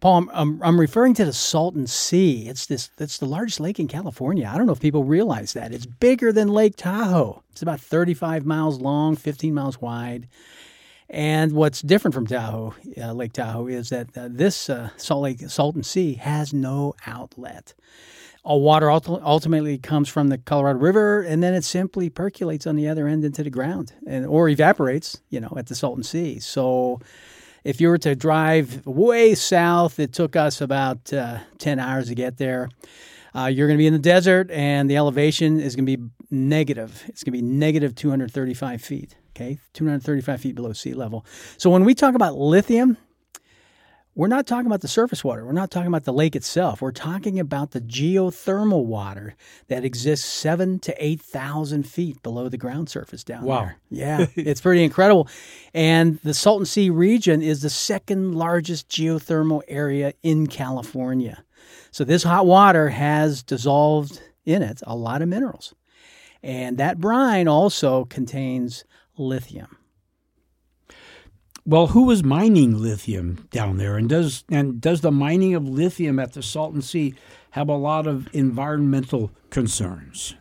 Paul, 0.00 0.18
I'm, 0.18 0.30
I'm, 0.32 0.62
I'm, 0.62 0.80
referring 0.80 1.14
to 1.14 1.24
the 1.24 1.32
Salton 1.32 1.86
Sea. 1.86 2.48
It's 2.48 2.66
this. 2.66 2.90
It's 2.98 3.18
the 3.18 3.26
largest 3.26 3.60
lake 3.60 3.78
in 3.78 3.88
California. 3.88 4.50
I 4.52 4.56
don't 4.58 4.66
know 4.66 4.72
if 4.72 4.80
people 4.80 5.04
realize 5.04 5.54
that. 5.54 5.72
It's 5.72 5.86
bigger 5.86 6.32
than 6.32 6.48
Lake 6.48 6.76
Tahoe. 6.76 7.42
It's 7.52 7.62
about 7.62 7.80
35 7.80 8.44
miles 8.44 8.80
long, 8.80 9.16
15 9.16 9.54
miles 9.54 9.80
wide. 9.80 10.28
And 11.08 11.52
what's 11.52 11.82
different 11.82 12.14
from 12.14 12.26
Tahoe, 12.26 12.74
uh, 13.00 13.12
Lake 13.12 13.32
Tahoe, 13.32 13.68
is 13.68 13.90
that 13.90 14.16
uh, 14.16 14.28
this 14.30 14.68
uh, 14.68 14.90
Salt 14.96 15.22
Lake 15.22 15.40
Salton 15.48 15.82
Sea 15.82 16.14
has 16.14 16.52
no 16.52 16.94
outlet. 17.06 17.74
All 18.46 18.60
water 18.60 18.88
ultimately 18.88 19.76
comes 19.76 20.08
from 20.08 20.28
the 20.28 20.38
Colorado 20.38 20.78
River, 20.78 21.20
and 21.20 21.42
then 21.42 21.52
it 21.52 21.64
simply 21.64 22.08
percolates 22.08 22.64
on 22.64 22.76
the 22.76 22.86
other 22.86 23.08
end 23.08 23.24
into 23.24 23.42
the 23.42 23.50
ground, 23.50 23.92
and 24.06 24.24
or 24.24 24.48
evaporates, 24.48 25.20
you 25.30 25.40
know, 25.40 25.52
at 25.56 25.66
the 25.66 25.74
Salton 25.74 26.04
Sea. 26.04 26.38
So 26.38 27.00
if 27.64 27.80
you 27.80 27.88
were 27.88 27.98
to 27.98 28.14
drive 28.14 28.86
way 28.86 29.34
south, 29.34 29.98
it 29.98 30.12
took 30.12 30.36
us 30.36 30.60
about 30.60 31.12
uh, 31.12 31.38
10 31.58 31.80
hours 31.80 32.06
to 32.06 32.14
get 32.14 32.36
there. 32.36 32.68
Uh, 33.34 33.46
you're 33.46 33.66
going 33.66 33.76
to 33.76 33.82
be 33.82 33.88
in 33.88 33.92
the 33.92 33.98
desert, 33.98 34.48
and 34.52 34.88
the 34.88 34.96
elevation 34.96 35.58
is 35.58 35.74
going 35.74 35.84
to 35.84 35.96
be 35.96 36.04
negative. 36.30 37.02
It's 37.08 37.24
going 37.24 37.32
to 37.36 37.42
be 37.42 37.42
negative 37.42 37.96
235 37.96 38.80
feet, 38.80 39.16
okay? 39.34 39.58
235 39.72 40.40
feet 40.40 40.54
below 40.54 40.72
sea 40.72 40.94
level. 40.94 41.26
So 41.58 41.68
when 41.68 41.84
we 41.84 41.96
talk 41.96 42.14
about 42.14 42.36
lithium, 42.36 42.96
we're 44.16 44.28
not 44.28 44.46
talking 44.46 44.66
about 44.66 44.80
the 44.80 44.88
surface 44.88 45.22
water. 45.22 45.44
We're 45.44 45.52
not 45.52 45.70
talking 45.70 45.88
about 45.88 46.04
the 46.04 46.12
lake 46.12 46.34
itself. 46.34 46.80
We're 46.80 46.90
talking 46.90 47.38
about 47.38 47.72
the 47.72 47.82
geothermal 47.82 48.86
water 48.86 49.36
that 49.68 49.84
exists 49.84 50.26
seven 50.26 50.78
to 50.80 51.04
8,000 51.04 51.82
feet 51.82 52.22
below 52.22 52.48
the 52.48 52.56
ground 52.56 52.88
surface 52.88 53.22
down 53.22 53.44
wow. 53.44 53.60
there. 53.60 53.76
Yeah, 53.90 54.26
it's 54.34 54.62
pretty 54.62 54.82
incredible. 54.82 55.28
And 55.74 56.18
the 56.24 56.32
Salton 56.32 56.64
Sea 56.64 56.88
region 56.88 57.42
is 57.42 57.60
the 57.60 57.68
second 57.68 58.34
largest 58.34 58.88
geothermal 58.88 59.60
area 59.68 60.14
in 60.22 60.46
California. 60.46 61.44
So 61.90 62.02
this 62.02 62.22
hot 62.22 62.46
water 62.46 62.88
has 62.88 63.42
dissolved 63.42 64.22
in 64.46 64.62
it 64.62 64.80
a 64.86 64.96
lot 64.96 65.20
of 65.20 65.28
minerals. 65.28 65.74
And 66.42 66.78
that 66.78 66.98
brine 66.98 67.48
also 67.48 68.06
contains 68.06 68.84
lithium. 69.18 69.75
Well, 71.68 71.88
who 71.88 72.04
was 72.04 72.22
mining 72.22 72.80
lithium 72.80 73.48
down 73.50 73.76
there, 73.76 73.96
and 73.96 74.08
does 74.08 74.44
and 74.48 74.80
does 74.80 75.00
the 75.00 75.10
mining 75.10 75.56
of 75.56 75.68
lithium 75.68 76.20
at 76.20 76.32
the 76.32 76.40
Salton 76.40 76.80
Sea 76.80 77.14
have 77.50 77.68
a 77.68 77.74
lot 77.74 78.06
of 78.06 78.28
environmental 78.32 79.32
concerns? 79.50 80.36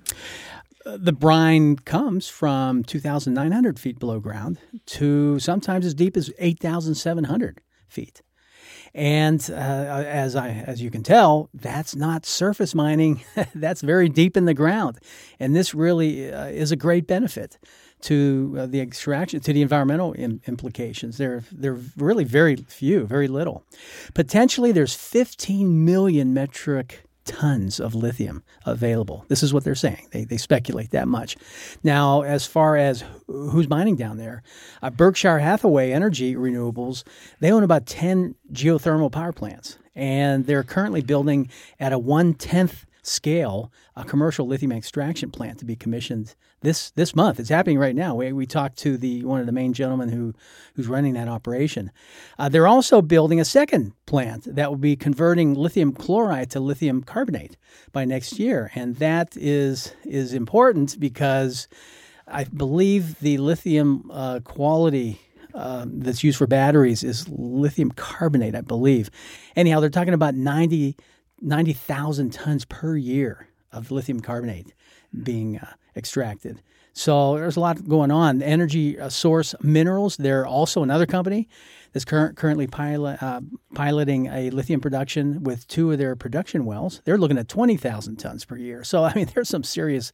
The 0.85 1.11
brine 1.11 1.77
comes 1.77 2.29
from 2.29 2.83
2,900 2.83 3.79
feet 3.79 3.97
below 3.97 4.19
ground 4.19 4.59
to 4.85 5.39
sometimes 5.39 5.83
as 5.87 5.95
deep 5.95 6.15
as 6.15 6.31
8,700 6.37 7.59
feet. 7.87 8.21
And 8.93 9.49
uh, 9.49 9.55
as 9.55 10.35
I, 10.35 10.49
as 10.49 10.79
you 10.79 10.91
can 10.91 11.01
tell, 11.01 11.49
that's 11.55 11.95
not 11.95 12.27
surface 12.27 12.75
mining. 12.75 13.23
that's 13.55 13.81
very 13.81 14.09
deep 14.09 14.37
in 14.37 14.45
the 14.45 14.53
ground, 14.53 14.99
and 15.39 15.55
this 15.55 15.73
really 15.73 16.31
uh, 16.31 16.45
is 16.45 16.71
a 16.71 16.75
great 16.75 17.07
benefit 17.07 17.57
to 18.05 18.55
uh, 18.57 18.65
the 18.65 18.79
extraction, 18.81 19.39
to 19.39 19.53
the 19.53 19.61
environmental 19.61 20.13
Im- 20.17 20.41
implications. 20.47 21.17
there 21.17 21.35
are 21.35 21.43
they're 21.51 21.79
really 21.97 22.23
very 22.23 22.55
few, 22.55 23.05
very 23.05 23.27
little. 23.27 23.63
Potentially, 24.13 24.71
there's 24.71 24.93
15 24.93 25.83
million 25.85 26.33
metric 26.33 27.03
tons 27.25 27.79
of 27.79 27.95
lithium 27.95 28.43
available. 28.65 29.25
This 29.27 29.41
is 29.41 29.53
what 29.53 29.63
they're 29.63 29.75
saying. 29.75 30.07
They, 30.11 30.23
they 30.23 30.37
speculate 30.37 30.91
that 30.91 31.07
much. 31.07 31.35
Now, 31.83 32.21
as 32.21 32.45
far 32.45 32.77
as 32.77 33.03
who's 33.25 33.67
mining 33.67 33.95
down 33.95 34.17
there, 34.17 34.43
uh, 34.83 34.91
Berkshire 34.91 35.39
Hathaway 35.39 35.91
Energy 35.91 36.35
Renewables, 36.35 37.03
they 37.39 37.51
own 37.51 37.63
about 37.63 37.87
10 37.87 38.35
geothermal 38.53 39.11
power 39.11 39.33
plants, 39.33 39.79
and 39.95 40.45
they're 40.45 40.63
currently 40.63 41.01
building 41.01 41.49
at 41.79 41.91
a 41.91 41.99
one 41.99 42.35
tenth 42.35 42.84
scale 43.05 43.71
a 43.95 44.03
commercial 44.03 44.47
lithium 44.47 44.71
extraction 44.71 45.29
plant 45.29 45.59
to 45.59 45.65
be 45.65 45.75
commissioned 45.75 46.35
this 46.61 46.91
this 46.91 47.15
month. 47.15 47.39
It's 47.39 47.49
happening 47.49 47.77
right 47.77 47.95
now. 47.95 48.15
We, 48.15 48.33
we 48.33 48.45
talked 48.45 48.77
to 48.79 48.97
the 48.97 49.23
one 49.23 49.39
of 49.39 49.45
the 49.45 49.51
main 49.51 49.73
gentlemen 49.73 50.09
who 50.09 50.33
who's 50.75 50.87
running 50.87 51.13
that 51.13 51.27
operation. 51.27 51.91
Uh, 52.39 52.49
they're 52.49 52.67
also 52.67 53.01
building 53.01 53.39
a 53.39 53.45
second 53.45 53.93
plant 54.05 54.55
that 54.55 54.69
will 54.69 54.77
be 54.77 54.95
converting 54.95 55.53
lithium 55.53 55.93
chloride 55.93 56.49
to 56.51 56.59
lithium 56.59 57.03
carbonate 57.03 57.57
by 57.91 58.05
next 58.05 58.39
year, 58.39 58.71
and 58.75 58.95
that 58.97 59.37
is 59.37 59.93
is 60.03 60.33
important 60.33 60.99
because 60.99 61.67
I 62.27 62.45
believe 62.45 63.19
the 63.19 63.37
lithium 63.37 64.09
uh, 64.11 64.39
quality 64.43 65.21
uh, 65.53 65.85
that's 65.87 66.23
used 66.23 66.37
for 66.37 66.47
batteries 66.47 67.03
is 67.03 67.29
lithium 67.29 67.91
carbonate, 67.91 68.55
I 68.55 68.61
believe. 68.61 69.09
Anyhow, 69.55 69.79
they're 69.79 69.89
talking 69.89 70.13
about 70.13 70.35
90 70.35 70.97
90,000 71.41 72.31
tons 72.31 72.65
per 72.65 72.95
year 72.95 73.47
of 73.71 73.91
lithium 73.91 74.19
carbonate 74.21 74.73
being 75.23 75.57
uh, 75.57 75.73
extracted. 75.95 76.61
So 76.93 77.35
there's 77.35 77.57
a 77.57 77.59
lot 77.59 77.87
going 77.87 78.09
on. 78.09 78.41
Energy 78.41 78.97
uh, 78.97 79.09
Source 79.09 79.53
Minerals, 79.61 80.15
they're 80.15 80.45
also 80.45 80.81
another 80.81 81.05
company 81.05 81.49
that's 81.91 82.05
current, 82.05 82.37
currently 82.37 82.67
pilot, 82.67 83.21
uh, 83.21 83.41
piloting 83.73 84.27
a 84.27 84.49
lithium 84.49 84.79
production 84.79 85.43
with 85.43 85.67
two 85.67 85.91
of 85.91 85.97
their 85.97 86.15
production 86.15 86.65
wells. 86.65 87.01
They're 87.03 87.17
looking 87.17 87.37
at 87.37 87.49
20,000 87.49 88.15
tons 88.15 88.45
per 88.45 88.55
year. 88.55 88.85
So, 88.85 89.03
I 89.03 89.13
mean, 89.13 89.27
there's 89.35 89.49
some 89.49 89.63
serious 89.63 90.13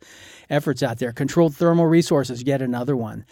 efforts 0.50 0.82
out 0.82 0.98
there. 0.98 1.14
Controlled 1.14 1.56
Thermal 1.56 1.86
Resources, 1.86 2.44
yet 2.44 2.64
another 2.64 2.96
one. 2.96 3.26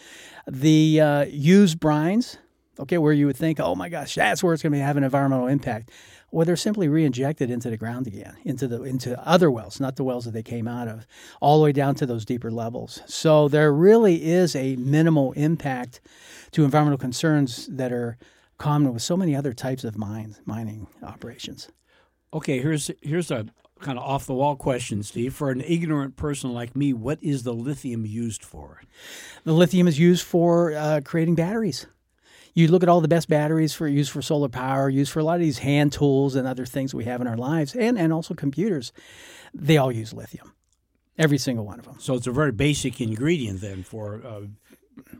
The 0.48 1.00
uh, 1.00 1.24
used 1.24 1.80
brines, 1.80 2.38
okay, 2.80 2.98
where 2.98 3.12
you 3.12 3.26
would 3.26 3.36
think, 3.36 3.60
oh 3.60 3.74
my 3.74 3.88
gosh, 3.88 4.14
that's 4.14 4.42
where 4.42 4.54
it's 4.54 4.62
going 4.62 4.72
to 4.72 4.80
have 4.80 4.96
an 4.96 5.04
environmental 5.04 5.46
impact 5.46 5.90
Well, 6.30 6.46
they're 6.46 6.56
simply 6.56 6.88
reinjected 6.88 7.50
into 7.50 7.70
the 7.70 7.76
ground 7.76 8.06
again, 8.06 8.36
into 8.44 8.66
the 8.68 8.82
into 8.82 9.20
other 9.26 9.50
wells, 9.50 9.80
not 9.80 9.96
the 9.96 10.04
wells 10.04 10.24
that 10.24 10.32
they 10.32 10.42
came 10.42 10.68
out 10.68 10.88
of, 10.88 11.06
all 11.40 11.58
the 11.58 11.64
way 11.64 11.72
down 11.72 11.94
to 11.96 12.06
those 12.06 12.24
deeper 12.24 12.50
levels. 12.50 13.02
So 13.06 13.48
there 13.48 13.72
really 13.72 14.24
is 14.24 14.54
a 14.56 14.76
minimal 14.76 15.32
impact 15.32 16.00
to 16.52 16.64
environmental 16.64 16.98
concerns 16.98 17.66
that 17.66 17.92
are 17.92 18.16
common 18.58 18.92
with 18.92 19.02
so 19.02 19.16
many 19.16 19.34
other 19.34 19.52
types 19.52 19.84
of 19.84 19.96
mine, 19.96 20.36
mining 20.44 20.86
operations. 21.02 21.68
Okay, 22.32 22.60
here's 22.60 22.90
here's 23.02 23.30
a 23.30 23.46
kind 23.80 23.98
of 23.98 24.04
off 24.04 24.26
the 24.26 24.34
wall 24.34 24.56
question, 24.56 25.02
Steve. 25.02 25.34
For 25.34 25.50
an 25.50 25.62
ignorant 25.62 26.16
person 26.16 26.52
like 26.52 26.76
me, 26.76 26.92
what 26.92 27.18
is 27.22 27.42
the 27.42 27.54
lithium 27.54 28.06
used 28.06 28.44
for? 28.44 28.82
The 29.44 29.52
lithium 29.52 29.88
is 29.88 29.98
used 29.98 30.24
for 30.24 30.74
uh, 30.74 31.00
creating 31.04 31.34
batteries 31.34 31.86
you 32.54 32.68
look 32.68 32.82
at 32.82 32.88
all 32.88 33.00
the 33.00 33.08
best 33.08 33.28
batteries 33.28 33.72
for 33.72 33.86
use 33.86 34.08
for 34.08 34.22
solar 34.22 34.48
power, 34.48 34.88
used 34.88 35.12
for 35.12 35.20
a 35.20 35.24
lot 35.24 35.34
of 35.34 35.40
these 35.40 35.58
hand 35.58 35.92
tools 35.92 36.34
and 36.34 36.46
other 36.46 36.66
things 36.66 36.94
we 36.94 37.04
have 37.04 37.20
in 37.20 37.26
our 37.26 37.36
lives, 37.36 37.74
and, 37.74 37.98
and 37.98 38.12
also 38.12 38.34
computers. 38.34 38.92
They 39.54 39.76
all 39.76 39.92
use 39.92 40.12
lithium, 40.12 40.52
every 41.18 41.38
single 41.38 41.64
one 41.64 41.78
of 41.78 41.84
them. 41.84 41.96
So 41.98 42.14
it's 42.14 42.26
a 42.26 42.32
very 42.32 42.52
basic 42.52 43.00
ingredient 43.00 43.60
then 43.60 43.82
for 43.82 44.22
uh, 44.24 44.40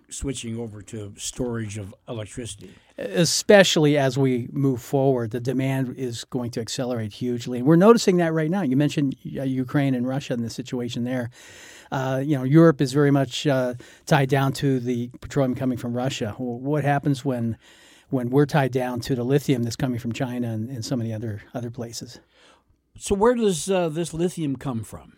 switching 0.09 0.59
over 0.59 0.83
to 0.83 1.13
storage 1.17 1.79
of 1.79 1.95
electricity. 2.09 2.75
Especially 2.99 3.97
as 3.97 4.19
we 4.19 4.49
move 4.53 4.83
forward, 4.83 5.31
the 5.31 5.41
demand 5.41 5.97
is 5.97 6.25
going 6.25 6.51
to 6.53 6.61
accelerate 6.61 7.13
hugely. 7.13 7.59
And 7.59 7.67
we're 7.67 7.77
noticing 7.77 8.19
that 8.19 8.33
right 8.33 8.51
now. 8.51 8.63
You 8.63 8.77
mentioned 8.77 9.17
uh, 9.39 9.43
Ukraine 9.43 9.95
and 9.95 10.07
Russia 10.07 10.35
and 10.35 10.45
the 10.45 10.51
situation 10.51 11.05
there. 11.05 11.31
Uh, 11.91 12.23
you 12.25 12.37
know, 12.37 12.45
Europe 12.45 12.81
is 12.81 12.93
very 12.93 13.11
much 13.11 13.47
uh, 13.47 13.75
tied 14.07 14.29
down 14.29 14.53
to 14.55 14.81
the 14.81 15.09
petroleum 15.21 15.55
coming 15.55 15.79
from 15.79 15.95
Russia. 15.95 16.35
what 16.39 16.85
happens 16.85 17.25
when 17.25 17.57
when 18.11 18.29
we're 18.29 18.47
tied 18.47 18.73
down 18.73 18.99
to 18.99 19.15
the 19.15 19.23
lithium 19.23 19.63
that's 19.63 19.77
coming 19.77 19.99
from 19.99 20.13
China 20.13 20.49
and, 20.49 20.69
and 20.69 20.85
so 20.85 20.97
many 20.97 21.13
other 21.13 21.43
other 21.55 21.71
places? 21.71 22.21
So 22.99 23.15
where 23.15 23.35
does 23.35 23.71
uh, 23.71 23.89
this 23.89 24.13
lithium 24.13 24.57
come 24.57 24.83
from? 24.85 25.15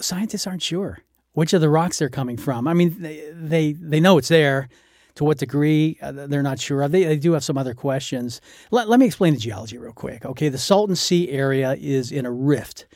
Scientists 0.00 0.46
aren't 0.46 0.62
sure 0.62 1.00
which 1.32 1.52
of 1.52 1.60
the 1.60 1.68
rocks 1.68 1.98
they're 1.98 2.08
coming 2.08 2.36
from. 2.36 2.68
I 2.68 2.74
mean, 2.74 2.96
they 3.00 3.30
they, 3.32 3.72
they 3.72 4.00
know 4.00 4.18
it's 4.18 4.28
there. 4.28 4.68
To 5.16 5.24
what 5.24 5.36
degree, 5.36 5.98
uh, 6.00 6.10
they're 6.10 6.42
not 6.42 6.58
sure. 6.58 6.88
They, 6.88 7.04
they 7.04 7.18
do 7.18 7.32
have 7.32 7.44
some 7.44 7.58
other 7.58 7.74
questions. 7.74 8.40
Let, 8.70 8.88
let 8.88 8.98
me 8.98 9.04
explain 9.04 9.34
the 9.34 9.38
geology 9.38 9.76
real 9.76 9.92
quick. 9.92 10.24
Okay, 10.24 10.48
the 10.48 10.56
Salton 10.56 10.96
Sea 10.96 11.28
area 11.28 11.76
is 11.78 12.10
in 12.10 12.24
a 12.24 12.30
rift 12.30 12.86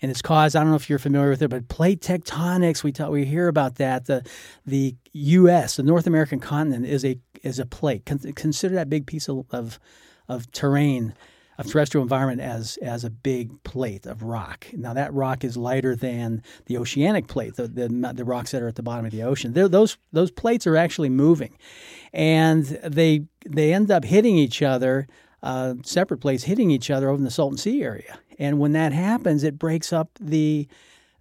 and 0.00 0.10
it's 0.10 0.22
caused. 0.22 0.56
I 0.56 0.60
don't 0.60 0.70
know 0.70 0.76
if 0.76 0.88
you're 0.88 0.98
familiar 0.98 1.30
with 1.30 1.42
it, 1.42 1.48
but 1.48 1.68
plate 1.68 2.00
tectonics. 2.00 2.82
We 2.82 2.92
talk, 2.92 3.10
we 3.10 3.24
hear 3.24 3.48
about 3.48 3.76
that. 3.76 4.06
The 4.06 4.26
the 4.64 4.96
U.S. 5.12 5.76
the 5.76 5.82
North 5.82 6.06
American 6.06 6.40
continent 6.40 6.86
is 6.86 7.04
a 7.04 7.18
is 7.42 7.58
a 7.58 7.66
plate. 7.66 8.04
consider 8.04 8.74
that 8.74 8.90
big 8.90 9.06
piece 9.06 9.28
of, 9.28 9.46
of 9.50 9.78
of 10.28 10.50
terrain 10.52 11.14
of 11.58 11.66
terrestrial 11.66 12.02
environment 12.02 12.40
as 12.40 12.76
as 12.82 13.04
a 13.04 13.10
big 13.10 13.62
plate 13.62 14.06
of 14.06 14.22
rock. 14.22 14.66
Now 14.72 14.94
that 14.94 15.12
rock 15.12 15.44
is 15.44 15.56
lighter 15.56 15.96
than 15.96 16.42
the 16.66 16.78
oceanic 16.78 17.26
plate, 17.26 17.56
the 17.56 17.68
the, 17.68 18.12
the 18.14 18.24
rocks 18.24 18.52
that 18.52 18.62
are 18.62 18.68
at 18.68 18.76
the 18.76 18.82
bottom 18.82 19.04
of 19.04 19.12
the 19.12 19.22
ocean. 19.22 19.52
They're, 19.52 19.68
those 19.68 19.96
those 20.12 20.30
plates 20.30 20.66
are 20.66 20.76
actually 20.76 21.10
moving, 21.10 21.56
and 22.12 22.64
they 22.64 23.26
they 23.46 23.72
end 23.72 23.90
up 23.90 24.04
hitting 24.04 24.36
each 24.36 24.62
other. 24.62 25.06
Uh, 25.42 25.74
separate 25.84 26.18
plates 26.18 26.44
hitting 26.44 26.70
each 26.70 26.90
other 26.90 27.08
over 27.08 27.18
in 27.18 27.24
the 27.24 27.30
Salton 27.30 27.58
Sea 27.58 27.82
area, 27.82 28.18
and 28.38 28.58
when 28.58 28.72
that 28.72 28.92
happens, 28.92 29.44
it 29.44 29.58
breaks 29.58 29.92
up 29.92 30.10
the 30.20 30.66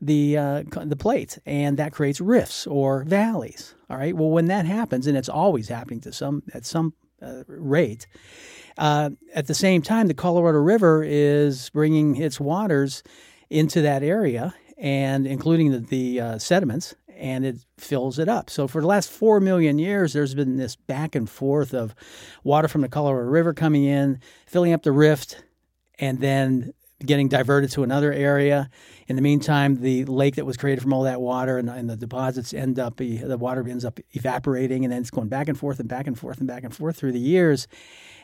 the 0.02 0.38
uh, 0.38 0.63
the 0.84 0.95
plate, 0.95 1.38
and 1.45 1.78
that 1.78 1.91
creates 1.91 2.19
rifts 2.21 2.65
or 2.65 3.04
valleys. 3.04 3.76
All 3.89 3.98
right. 3.98 4.15
Well, 4.15 4.30
when 4.30 4.45
that 4.48 4.65
happens, 4.65 5.06
and 5.06 5.17
it's 5.17 5.30
always 5.30 5.67
happening 5.67 6.02
to 6.02 6.13
some 6.13 6.43
at 6.54 6.65
some 6.65 6.93
uh, 7.21 7.43
rate. 7.48 8.08
Uh, 8.77 9.11
at 9.33 9.47
the 9.47 9.53
same 9.53 9.81
time, 9.81 10.07
the 10.07 10.13
Colorado 10.13 10.59
River 10.59 11.03
is 11.03 11.69
bringing 11.69 12.17
its 12.17 12.39
waters 12.39 13.03
into 13.49 13.81
that 13.81 14.03
area, 14.03 14.53
and 14.77 15.25
including 15.25 15.71
the, 15.71 15.79
the 15.79 16.19
uh, 16.19 16.38
sediments, 16.38 16.95
and 17.15 17.45
it 17.45 17.57
fills 17.77 18.19
it 18.19 18.27
up. 18.27 18.49
So 18.49 18.67
for 18.67 18.81
the 18.81 18.88
last 18.88 19.09
four 19.09 19.39
million 19.39 19.79
years, 19.79 20.13
there's 20.13 20.35
been 20.35 20.57
this 20.57 20.75
back 20.75 21.15
and 21.15 21.29
forth 21.29 21.73
of 21.73 21.95
water 22.43 22.67
from 22.67 22.81
the 22.81 22.89
Colorado 22.89 23.29
River 23.29 23.53
coming 23.53 23.85
in, 23.85 24.19
filling 24.45 24.73
up 24.73 24.83
the 24.83 24.91
rift, 24.91 25.43
and 25.97 26.19
then 26.19 26.73
getting 27.05 27.27
diverted 27.27 27.69
to 27.71 27.83
another 27.83 28.11
area. 28.11 28.69
In 29.07 29.15
the 29.15 29.21
meantime, 29.21 29.81
the 29.81 30.05
lake 30.05 30.35
that 30.35 30.45
was 30.45 30.57
created 30.57 30.81
from 30.81 30.93
all 30.93 31.03
that 31.03 31.21
water 31.21 31.57
and, 31.57 31.69
and 31.69 31.89
the 31.89 31.95
deposits 31.95 32.53
end 32.53 32.79
up, 32.79 32.97
the 32.97 33.38
water 33.38 33.65
ends 33.67 33.85
up 33.85 33.99
evaporating, 34.11 34.83
and 34.83 34.91
then 34.91 35.01
it's 35.01 35.11
going 35.11 35.27
back 35.27 35.47
and 35.47 35.57
forth 35.57 35.79
and 35.79 35.88
back 35.88 36.07
and 36.07 36.17
forth 36.17 36.39
and 36.39 36.47
back 36.47 36.63
and 36.63 36.75
forth 36.75 36.97
through 36.97 37.11
the 37.11 37.19
years. 37.19 37.67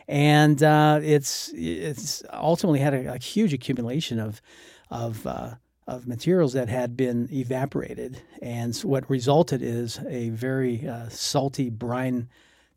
And 0.07 0.61
uh, 0.61 0.99
it's 1.03 1.51
it's 1.55 2.23
ultimately 2.33 2.79
had 2.79 2.93
a, 2.93 3.13
a 3.13 3.17
huge 3.17 3.53
accumulation 3.53 4.19
of 4.19 4.41
of 4.89 5.25
uh, 5.25 5.55
of 5.87 6.07
materials 6.07 6.53
that 6.53 6.69
had 6.69 6.95
been 6.95 7.29
evaporated, 7.31 8.21
and 8.41 8.75
what 8.77 9.09
resulted 9.09 9.61
is 9.61 9.99
a 10.07 10.29
very 10.29 10.87
uh, 10.87 11.09
salty 11.09 11.69
brine 11.69 12.29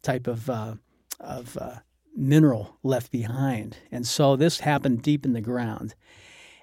type 0.03 0.27
of 0.27 0.49
uh, 0.49 0.75
of 1.21 1.57
uh, 1.59 1.77
mineral 2.17 2.77
left 2.83 3.11
behind. 3.11 3.77
And 3.91 4.07
so 4.07 4.37
this 4.37 4.61
happened 4.61 5.03
deep 5.03 5.25
in 5.25 5.33
the 5.33 5.41
ground. 5.41 5.95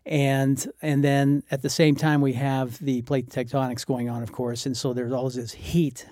And 0.06 0.72
and 0.82 1.04
then 1.04 1.44
at 1.52 1.62
the 1.62 1.70
same 1.70 1.96
time 1.96 2.22
we 2.22 2.34
have 2.34 2.80
the 2.80 3.02
plate 3.04 3.30
tectonics 3.30 3.86
going 3.86 4.10
on, 4.10 4.24
of 4.24 4.32
course, 4.32 4.66
and 4.66 4.76
so 4.76 4.94
there's 4.94 5.12
always 5.12 5.36
this 5.36 5.54
heat, 5.54 6.08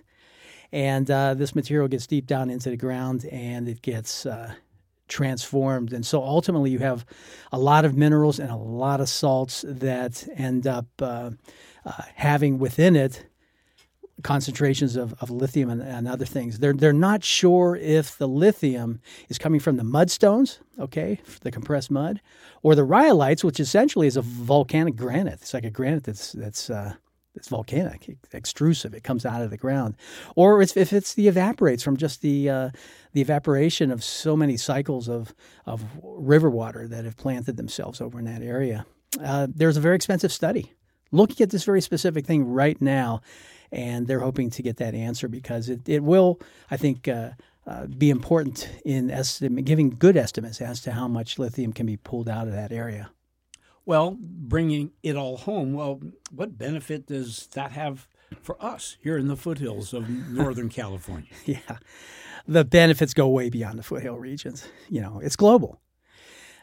and 0.72 1.10
uh, 1.10 1.34
this 1.34 1.56
material 1.56 1.88
gets 1.88 2.08
deep 2.08 2.28
down 2.28 2.50
into 2.50 2.70
the 2.70 2.78
ground 2.78 3.26
and 3.32 3.68
it 3.68 3.82
gets 3.82 4.26
uh, 4.26 4.54
transformed, 5.08 5.94
and 5.94 6.06
so 6.06 6.24
ultimately 6.24 6.72
you 6.72 6.80
have 6.80 7.06
a 7.52 7.60
lot 7.60 7.86
of 7.86 7.96
minerals 7.98 8.40
and 8.40 8.52
a 8.52 8.56
lot 8.56 9.02
of 9.02 9.10
salts 9.10 9.66
that 9.68 10.28
end 10.36 10.68
up 10.68 10.88
uh, 11.02 11.32
uh 11.86 12.02
having 12.16 12.60
within 12.60 12.96
it 12.96 13.26
concentrations 14.24 14.96
of, 14.96 15.14
of 15.22 15.30
lithium 15.30 15.70
and, 15.70 15.82
and, 15.82 16.08
other 16.08 16.26
things. 16.26 16.60
They're, 16.60 16.74
they're 16.74 16.94
not 16.94 17.24
sure 17.24 17.76
if 17.76 18.18
the 18.18 18.28
lithium 18.28 19.02
is 19.30 19.38
coming 19.38 19.60
from 19.60 19.78
the 19.78 19.84
mudstones, 19.84 20.60
okay, 20.78 21.20
the 21.42 21.52
compressed 21.52 21.92
mud, 21.92 22.22
or 22.62 22.76
the 22.76 22.86
rhyolites, 22.86 23.44
which 23.44 23.60
essentially 23.60 24.08
is 24.08 24.18
a 24.18 24.22
volcanic 24.22 24.96
granite. 24.96 25.42
It's 25.42 25.54
like 25.54 25.66
a 25.66 25.70
granite 25.70 26.04
that's, 26.04 26.34
that's, 26.34 26.70
uh, 26.70 26.96
it's 27.36 27.48
volcanic, 27.48 28.18
extrusive. 28.34 28.94
It 28.94 29.04
comes 29.04 29.26
out 29.26 29.42
of 29.42 29.50
the 29.50 29.58
ground, 29.58 29.96
or 30.36 30.62
it's, 30.62 30.76
if 30.76 30.92
it's 30.92 31.14
the 31.14 31.28
evaporites 31.28 31.84
from 31.84 31.98
just 31.98 32.22
the 32.22 32.50
uh, 32.50 32.70
the 33.14 33.22
evaporation 33.22 33.92
of 33.92 34.04
so 34.04 34.36
many 34.36 34.58
cycles 34.58 35.08
of 35.08 35.34
of 35.66 35.84
river 36.04 36.50
water 36.50 36.88
that 36.88 37.06
have 37.06 37.18
planted 37.18 37.58
themselves 37.58 38.02
over 38.02 38.20
in 38.20 38.26
that 38.26 38.42
area. 38.42 38.86
Uh, 39.24 39.48
there's 39.50 39.78
a 39.78 39.82
very 39.82 39.96
expensive 39.96 40.32
study 40.32 40.74
looking 41.12 41.44
at 41.44 41.50
this 41.50 41.64
very 41.64 41.82
specific 41.82 42.26
thing 42.26 42.46
right 42.46 42.82
now, 42.82 43.22
and 43.72 44.08
they're 44.08 44.20
hoping 44.20 44.50
to 44.52 44.62
get 44.62 44.78
that 44.78 44.94
answer 44.94 45.28
because 45.28 45.70
it, 45.70 45.88
it 45.88 46.04
will, 46.04 46.40
I 46.70 46.78
think, 46.78 47.08
uh, 47.08 47.32
uh, 47.68 47.86
be 47.86 48.10
important 48.10 48.70
in 48.86 49.10
estim- 49.10 49.64
giving 49.64 49.90
good 49.92 50.18
estimates 50.18 50.62
as 50.62 50.82
to 50.82 50.92
how 50.92 51.08
much 51.08 51.38
lithium 51.38 51.74
can 51.74 51.86
be 51.86 51.98
pulled 51.98 52.30
out 52.30 52.48
of 52.48 52.54
that 52.54 52.72
area. 52.72 53.12
Well, 53.90 54.20
bringing 54.22 54.92
it 55.02 55.16
all 55.16 55.36
home, 55.36 55.74
well, 55.74 56.00
what 56.30 56.60
benefit 56.60 57.08
does 57.08 57.48
that 57.56 57.72
have 57.72 58.08
for 58.40 58.56
us 58.64 58.98
here 59.02 59.18
in 59.18 59.28
the 59.28 59.36
foothills 59.36 59.96
of 59.96 60.08
Northern 60.08 60.70
California? 60.70 61.32
Yeah, 61.48 61.80
the 62.48 62.64
benefits 62.64 63.16
go 63.16 63.28
way 63.30 63.50
beyond 63.50 63.80
the 63.80 63.84
foothill 63.84 64.18
regions. 64.18 64.68
You 64.90 65.02
know, 65.02 65.20
it's 65.24 65.36
global. 65.36 65.82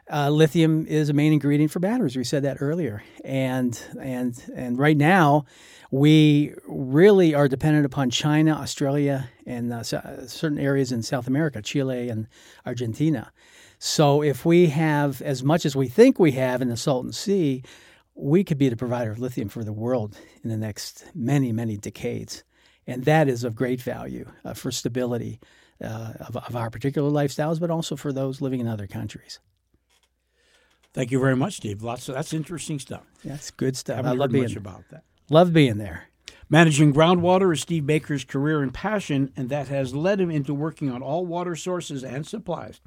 Uh, 0.09 0.31
lithium 0.31 0.87
is 0.87 1.09
a 1.09 1.13
main 1.13 1.33
ingredient 1.33 1.73
for 1.73 1.81
batteries. 1.81 2.17
We 2.17 2.23
said 2.23 2.45
that 2.45 2.59
earlier, 2.61 3.03
and 3.25 3.77
and 4.01 4.41
and 4.55 4.79
right 4.79 4.97
now, 4.97 5.47
we 5.91 6.55
really 6.69 7.35
are 7.35 7.49
dependent 7.49 7.87
upon 7.87 8.11
China, 8.11 8.53
Australia, 8.53 9.31
and 9.45 9.73
uh, 9.73 9.83
certain 9.83 10.61
areas 10.61 10.93
in 10.93 11.03
South 11.03 11.27
America, 11.27 11.61
Chile 11.61 12.09
and 12.09 12.29
Argentina. 12.65 13.33
So 13.79 14.23
if 14.23 14.45
we 14.45 14.69
have 14.69 15.21
as 15.23 15.43
much 15.45 15.67
as 15.67 15.77
we 15.77 15.89
think 15.89 16.19
we 16.19 16.33
have 16.33 16.63
in 16.63 16.69
the 16.69 16.77
Salton 16.77 17.13
Sea, 17.13 17.63
we 18.15 18.45
could 18.45 18.59
be 18.59 18.69
the 18.69 18.77
provider 18.77 19.11
of 19.11 19.19
lithium 19.19 19.49
for 19.49 19.63
the 19.63 19.73
world 19.73 20.19
in 20.43 20.51
the 20.51 20.57
next 20.57 21.05
many 21.15 21.53
many 21.53 21.77
decades, 21.77 22.45
and 22.87 23.05
that 23.05 23.29
is 23.29 23.45
of 23.45 23.55
great 23.55 23.81
value 23.81 24.31
uh, 24.45 24.55
for 24.55 24.71
stability 24.71 25.39
uh, 25.83 26.15
of, 26.21 26.37
of 26.37 26.57
our 26.57 26.71
particular 26.71 27.11
lifestyles, 27.11 27.61
but 27.61 27.71
also 27.71 27.97
for 27.97 28.13
those 28.13 28.41
living 28.41 28.61
in 28.61 28.67
other 28.67 28.87
countries. 28.87 29.39
Thank 30.95 31.11
you 31.11 31.21
very 31.21 31.37
much, 31.37 31.57
Steve. 31.57 31.83
Lots 31.83 32.09
of 32.09 32.15
that's 32.15 32.33
interesting 32.33 32.79
stuff. 32.79 33.03
That's 33.23 33.51
good 33.51 33.77
stuff. 33.77 33.97
Haven't 33.97 34.13
I 34.13 34.15
love 34.15 34.33
being 34.33 34.57
about 34.57 34.85
that. 34.91 35.05
Love 35.29 35.53
being 35.53 35.77
there. 35.77 36.09
Managing 36.49 36.95
groundwater 36.95 37.53
is 37.53 37.61
Steve 37.61 37.87
Baker's 37.87 38.25
career 38.25 38.63
and 38.63 38.73
passion, 38.73 39.33
and 39.37 39.51
that 39.51 39.69
has 39.69 39.95
led 39.95 40.21
him 40.21 40.31
into 40.31 40.55
working 40.55 40.91
on 40.91 41.03
all 41.03 41.27
water 41.27 41.57
sources 41.57 42.05
and 42.05 42.27
supplies. 42.27 42.81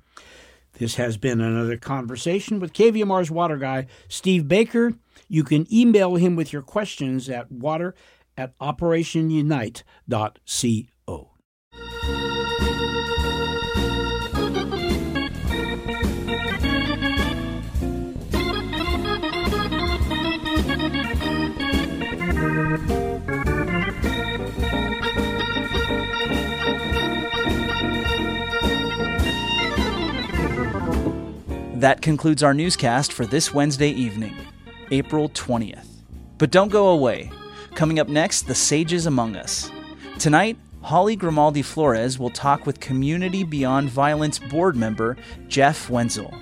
This 0.74 0.96
has 0.96 1.18
been 1.18 1.42
another 1.42 1.78
conversation 1.78 2.60
with 2.60 2.74
KVMR's 2.74 3.32
water 3.32 3.58
guy, 3.58 3.88
Steve 4.08 4.48
Baker. 4.48 4.94
You 5.28 5.44
can 5.44 5.68
email 5.74 6.16
him 6.16 6.36
with 6.36 6.54
your 6.54 6.62
questions 6.62 7.28
at 7.30 7.52
water 7.52 7.96
at 8.38 8.58
operationunite.co. 8.60 10.84
That 31.80 32.02
concludes 32.02 32.44
our 32.44 32.54
newscast 32.54 33.14
for 33.14 33.26
this 33.26 33.54
Wednesday 33.54 33.92
evening, 33.92 34.36
April 34.92 35.30
20th. 35.30 35.88
But 36.38 36.52
don't 36.52 36.68
go 36.68 36.90
away. 36.90 37.32
Coming 37.74 38.00
up 38.00 38.10
next, 38.10 38.48
the 38.48 38.54
Sages 38.54 39.06
Among 39.06 39.38
Us. 39.38 39.72
Tonight, 40.18 40.58
Holly 40.82 41.16
Grimaldi 41.16 41.62
Flores 41.62 42.20
will 42.20 42.32
talk 42.32 42.66
with 42.66 42.82
Community 42.82 43.46
Beyond 43.46 43.90
Violence 43.90 44.40
board 44.40 44.76
member 44.76 45.16
Jeff 45.48 45.90
Wenzel. 45.90 46.34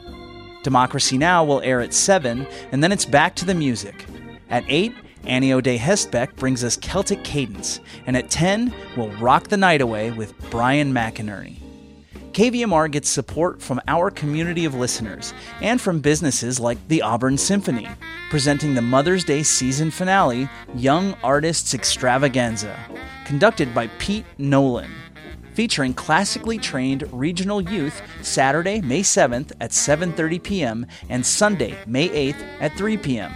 Democracy 0.63 1.19
Now! 1.19 1.43
will 1.43 1.61
air 1.61 1.81
at 1.81 1.93
7, 1.93 2.47
and 2.71 2.83
then 2.83 2.91
it's 2.91 3.05
back 3.05 3.35
to 3.35 3.45
the 3.45 3.53
music. 3.53 4.07
At 4.49 4.63
8, 4.67 4.91
Annie 5.25 5.53
O'Day 5.53 5.77
Hestbeck 5.77 6.35
brings 6.35 6.63
us 6.63 6.77
Celtic 6.77 7.23
Cadence, 7.23 7.79
and 8.07 8.17
at 8.17 8.31
10, 8.31 8.73
we'll 8.97 9.15
rock 9.19 9.49
the 9.49 9.57
night 9.57 9.81
away 9.81 10.09
with 10.09 10.33
Brian 10.49 10.91
McInerney. 10.91 11.66
KVMR 12.37 12.89
gets 12.91 13.09
support 13.09 13.61
from 13.63 13.81
our 13.87 14.11
community 14.11 14.65
of 14.65 14.75
listeners 14.75 15.33
and 15.59 15.81
from 15.81 16.01
businesses 16.01 16.59
like 16.59 16.77
the 16.87 17.01
Auburn 17.01 17.35
Symphony, 17.35 17.87
presenting 18.29 18.75
the 18.75 18.81
Mother's 18.83 19.23
Day 19.23 19.41
season 19.41 19.89
finale, 19.89 20.47
Young 20.75 21.15
Artists 21.23 21.73
Extravaganza, 21.73 22.77
conducted 23.25 23.73
by 23.73 23.87
Pete 23.97 24.27
Nolan. 24.37 24.91
Featuring 25.55 25.95
classically 25.95 26.59
trained 26.59 27.11
regional 27.11 27.59
youth 27.59 28.03
Saturday, 28.21 28.81
May 28.81 29.01
7th 29.01 29.51
at 29.59 29.71
7:30 29.71 30.43
p.m. 30.43 30.85
and 31.09 31.25
Sunday, 31.25 31.75
May 31.87 32.07
8th 32.09 32.45
at 32.59 32.77
3 32.77 32.97
p.m. 32.97 33.31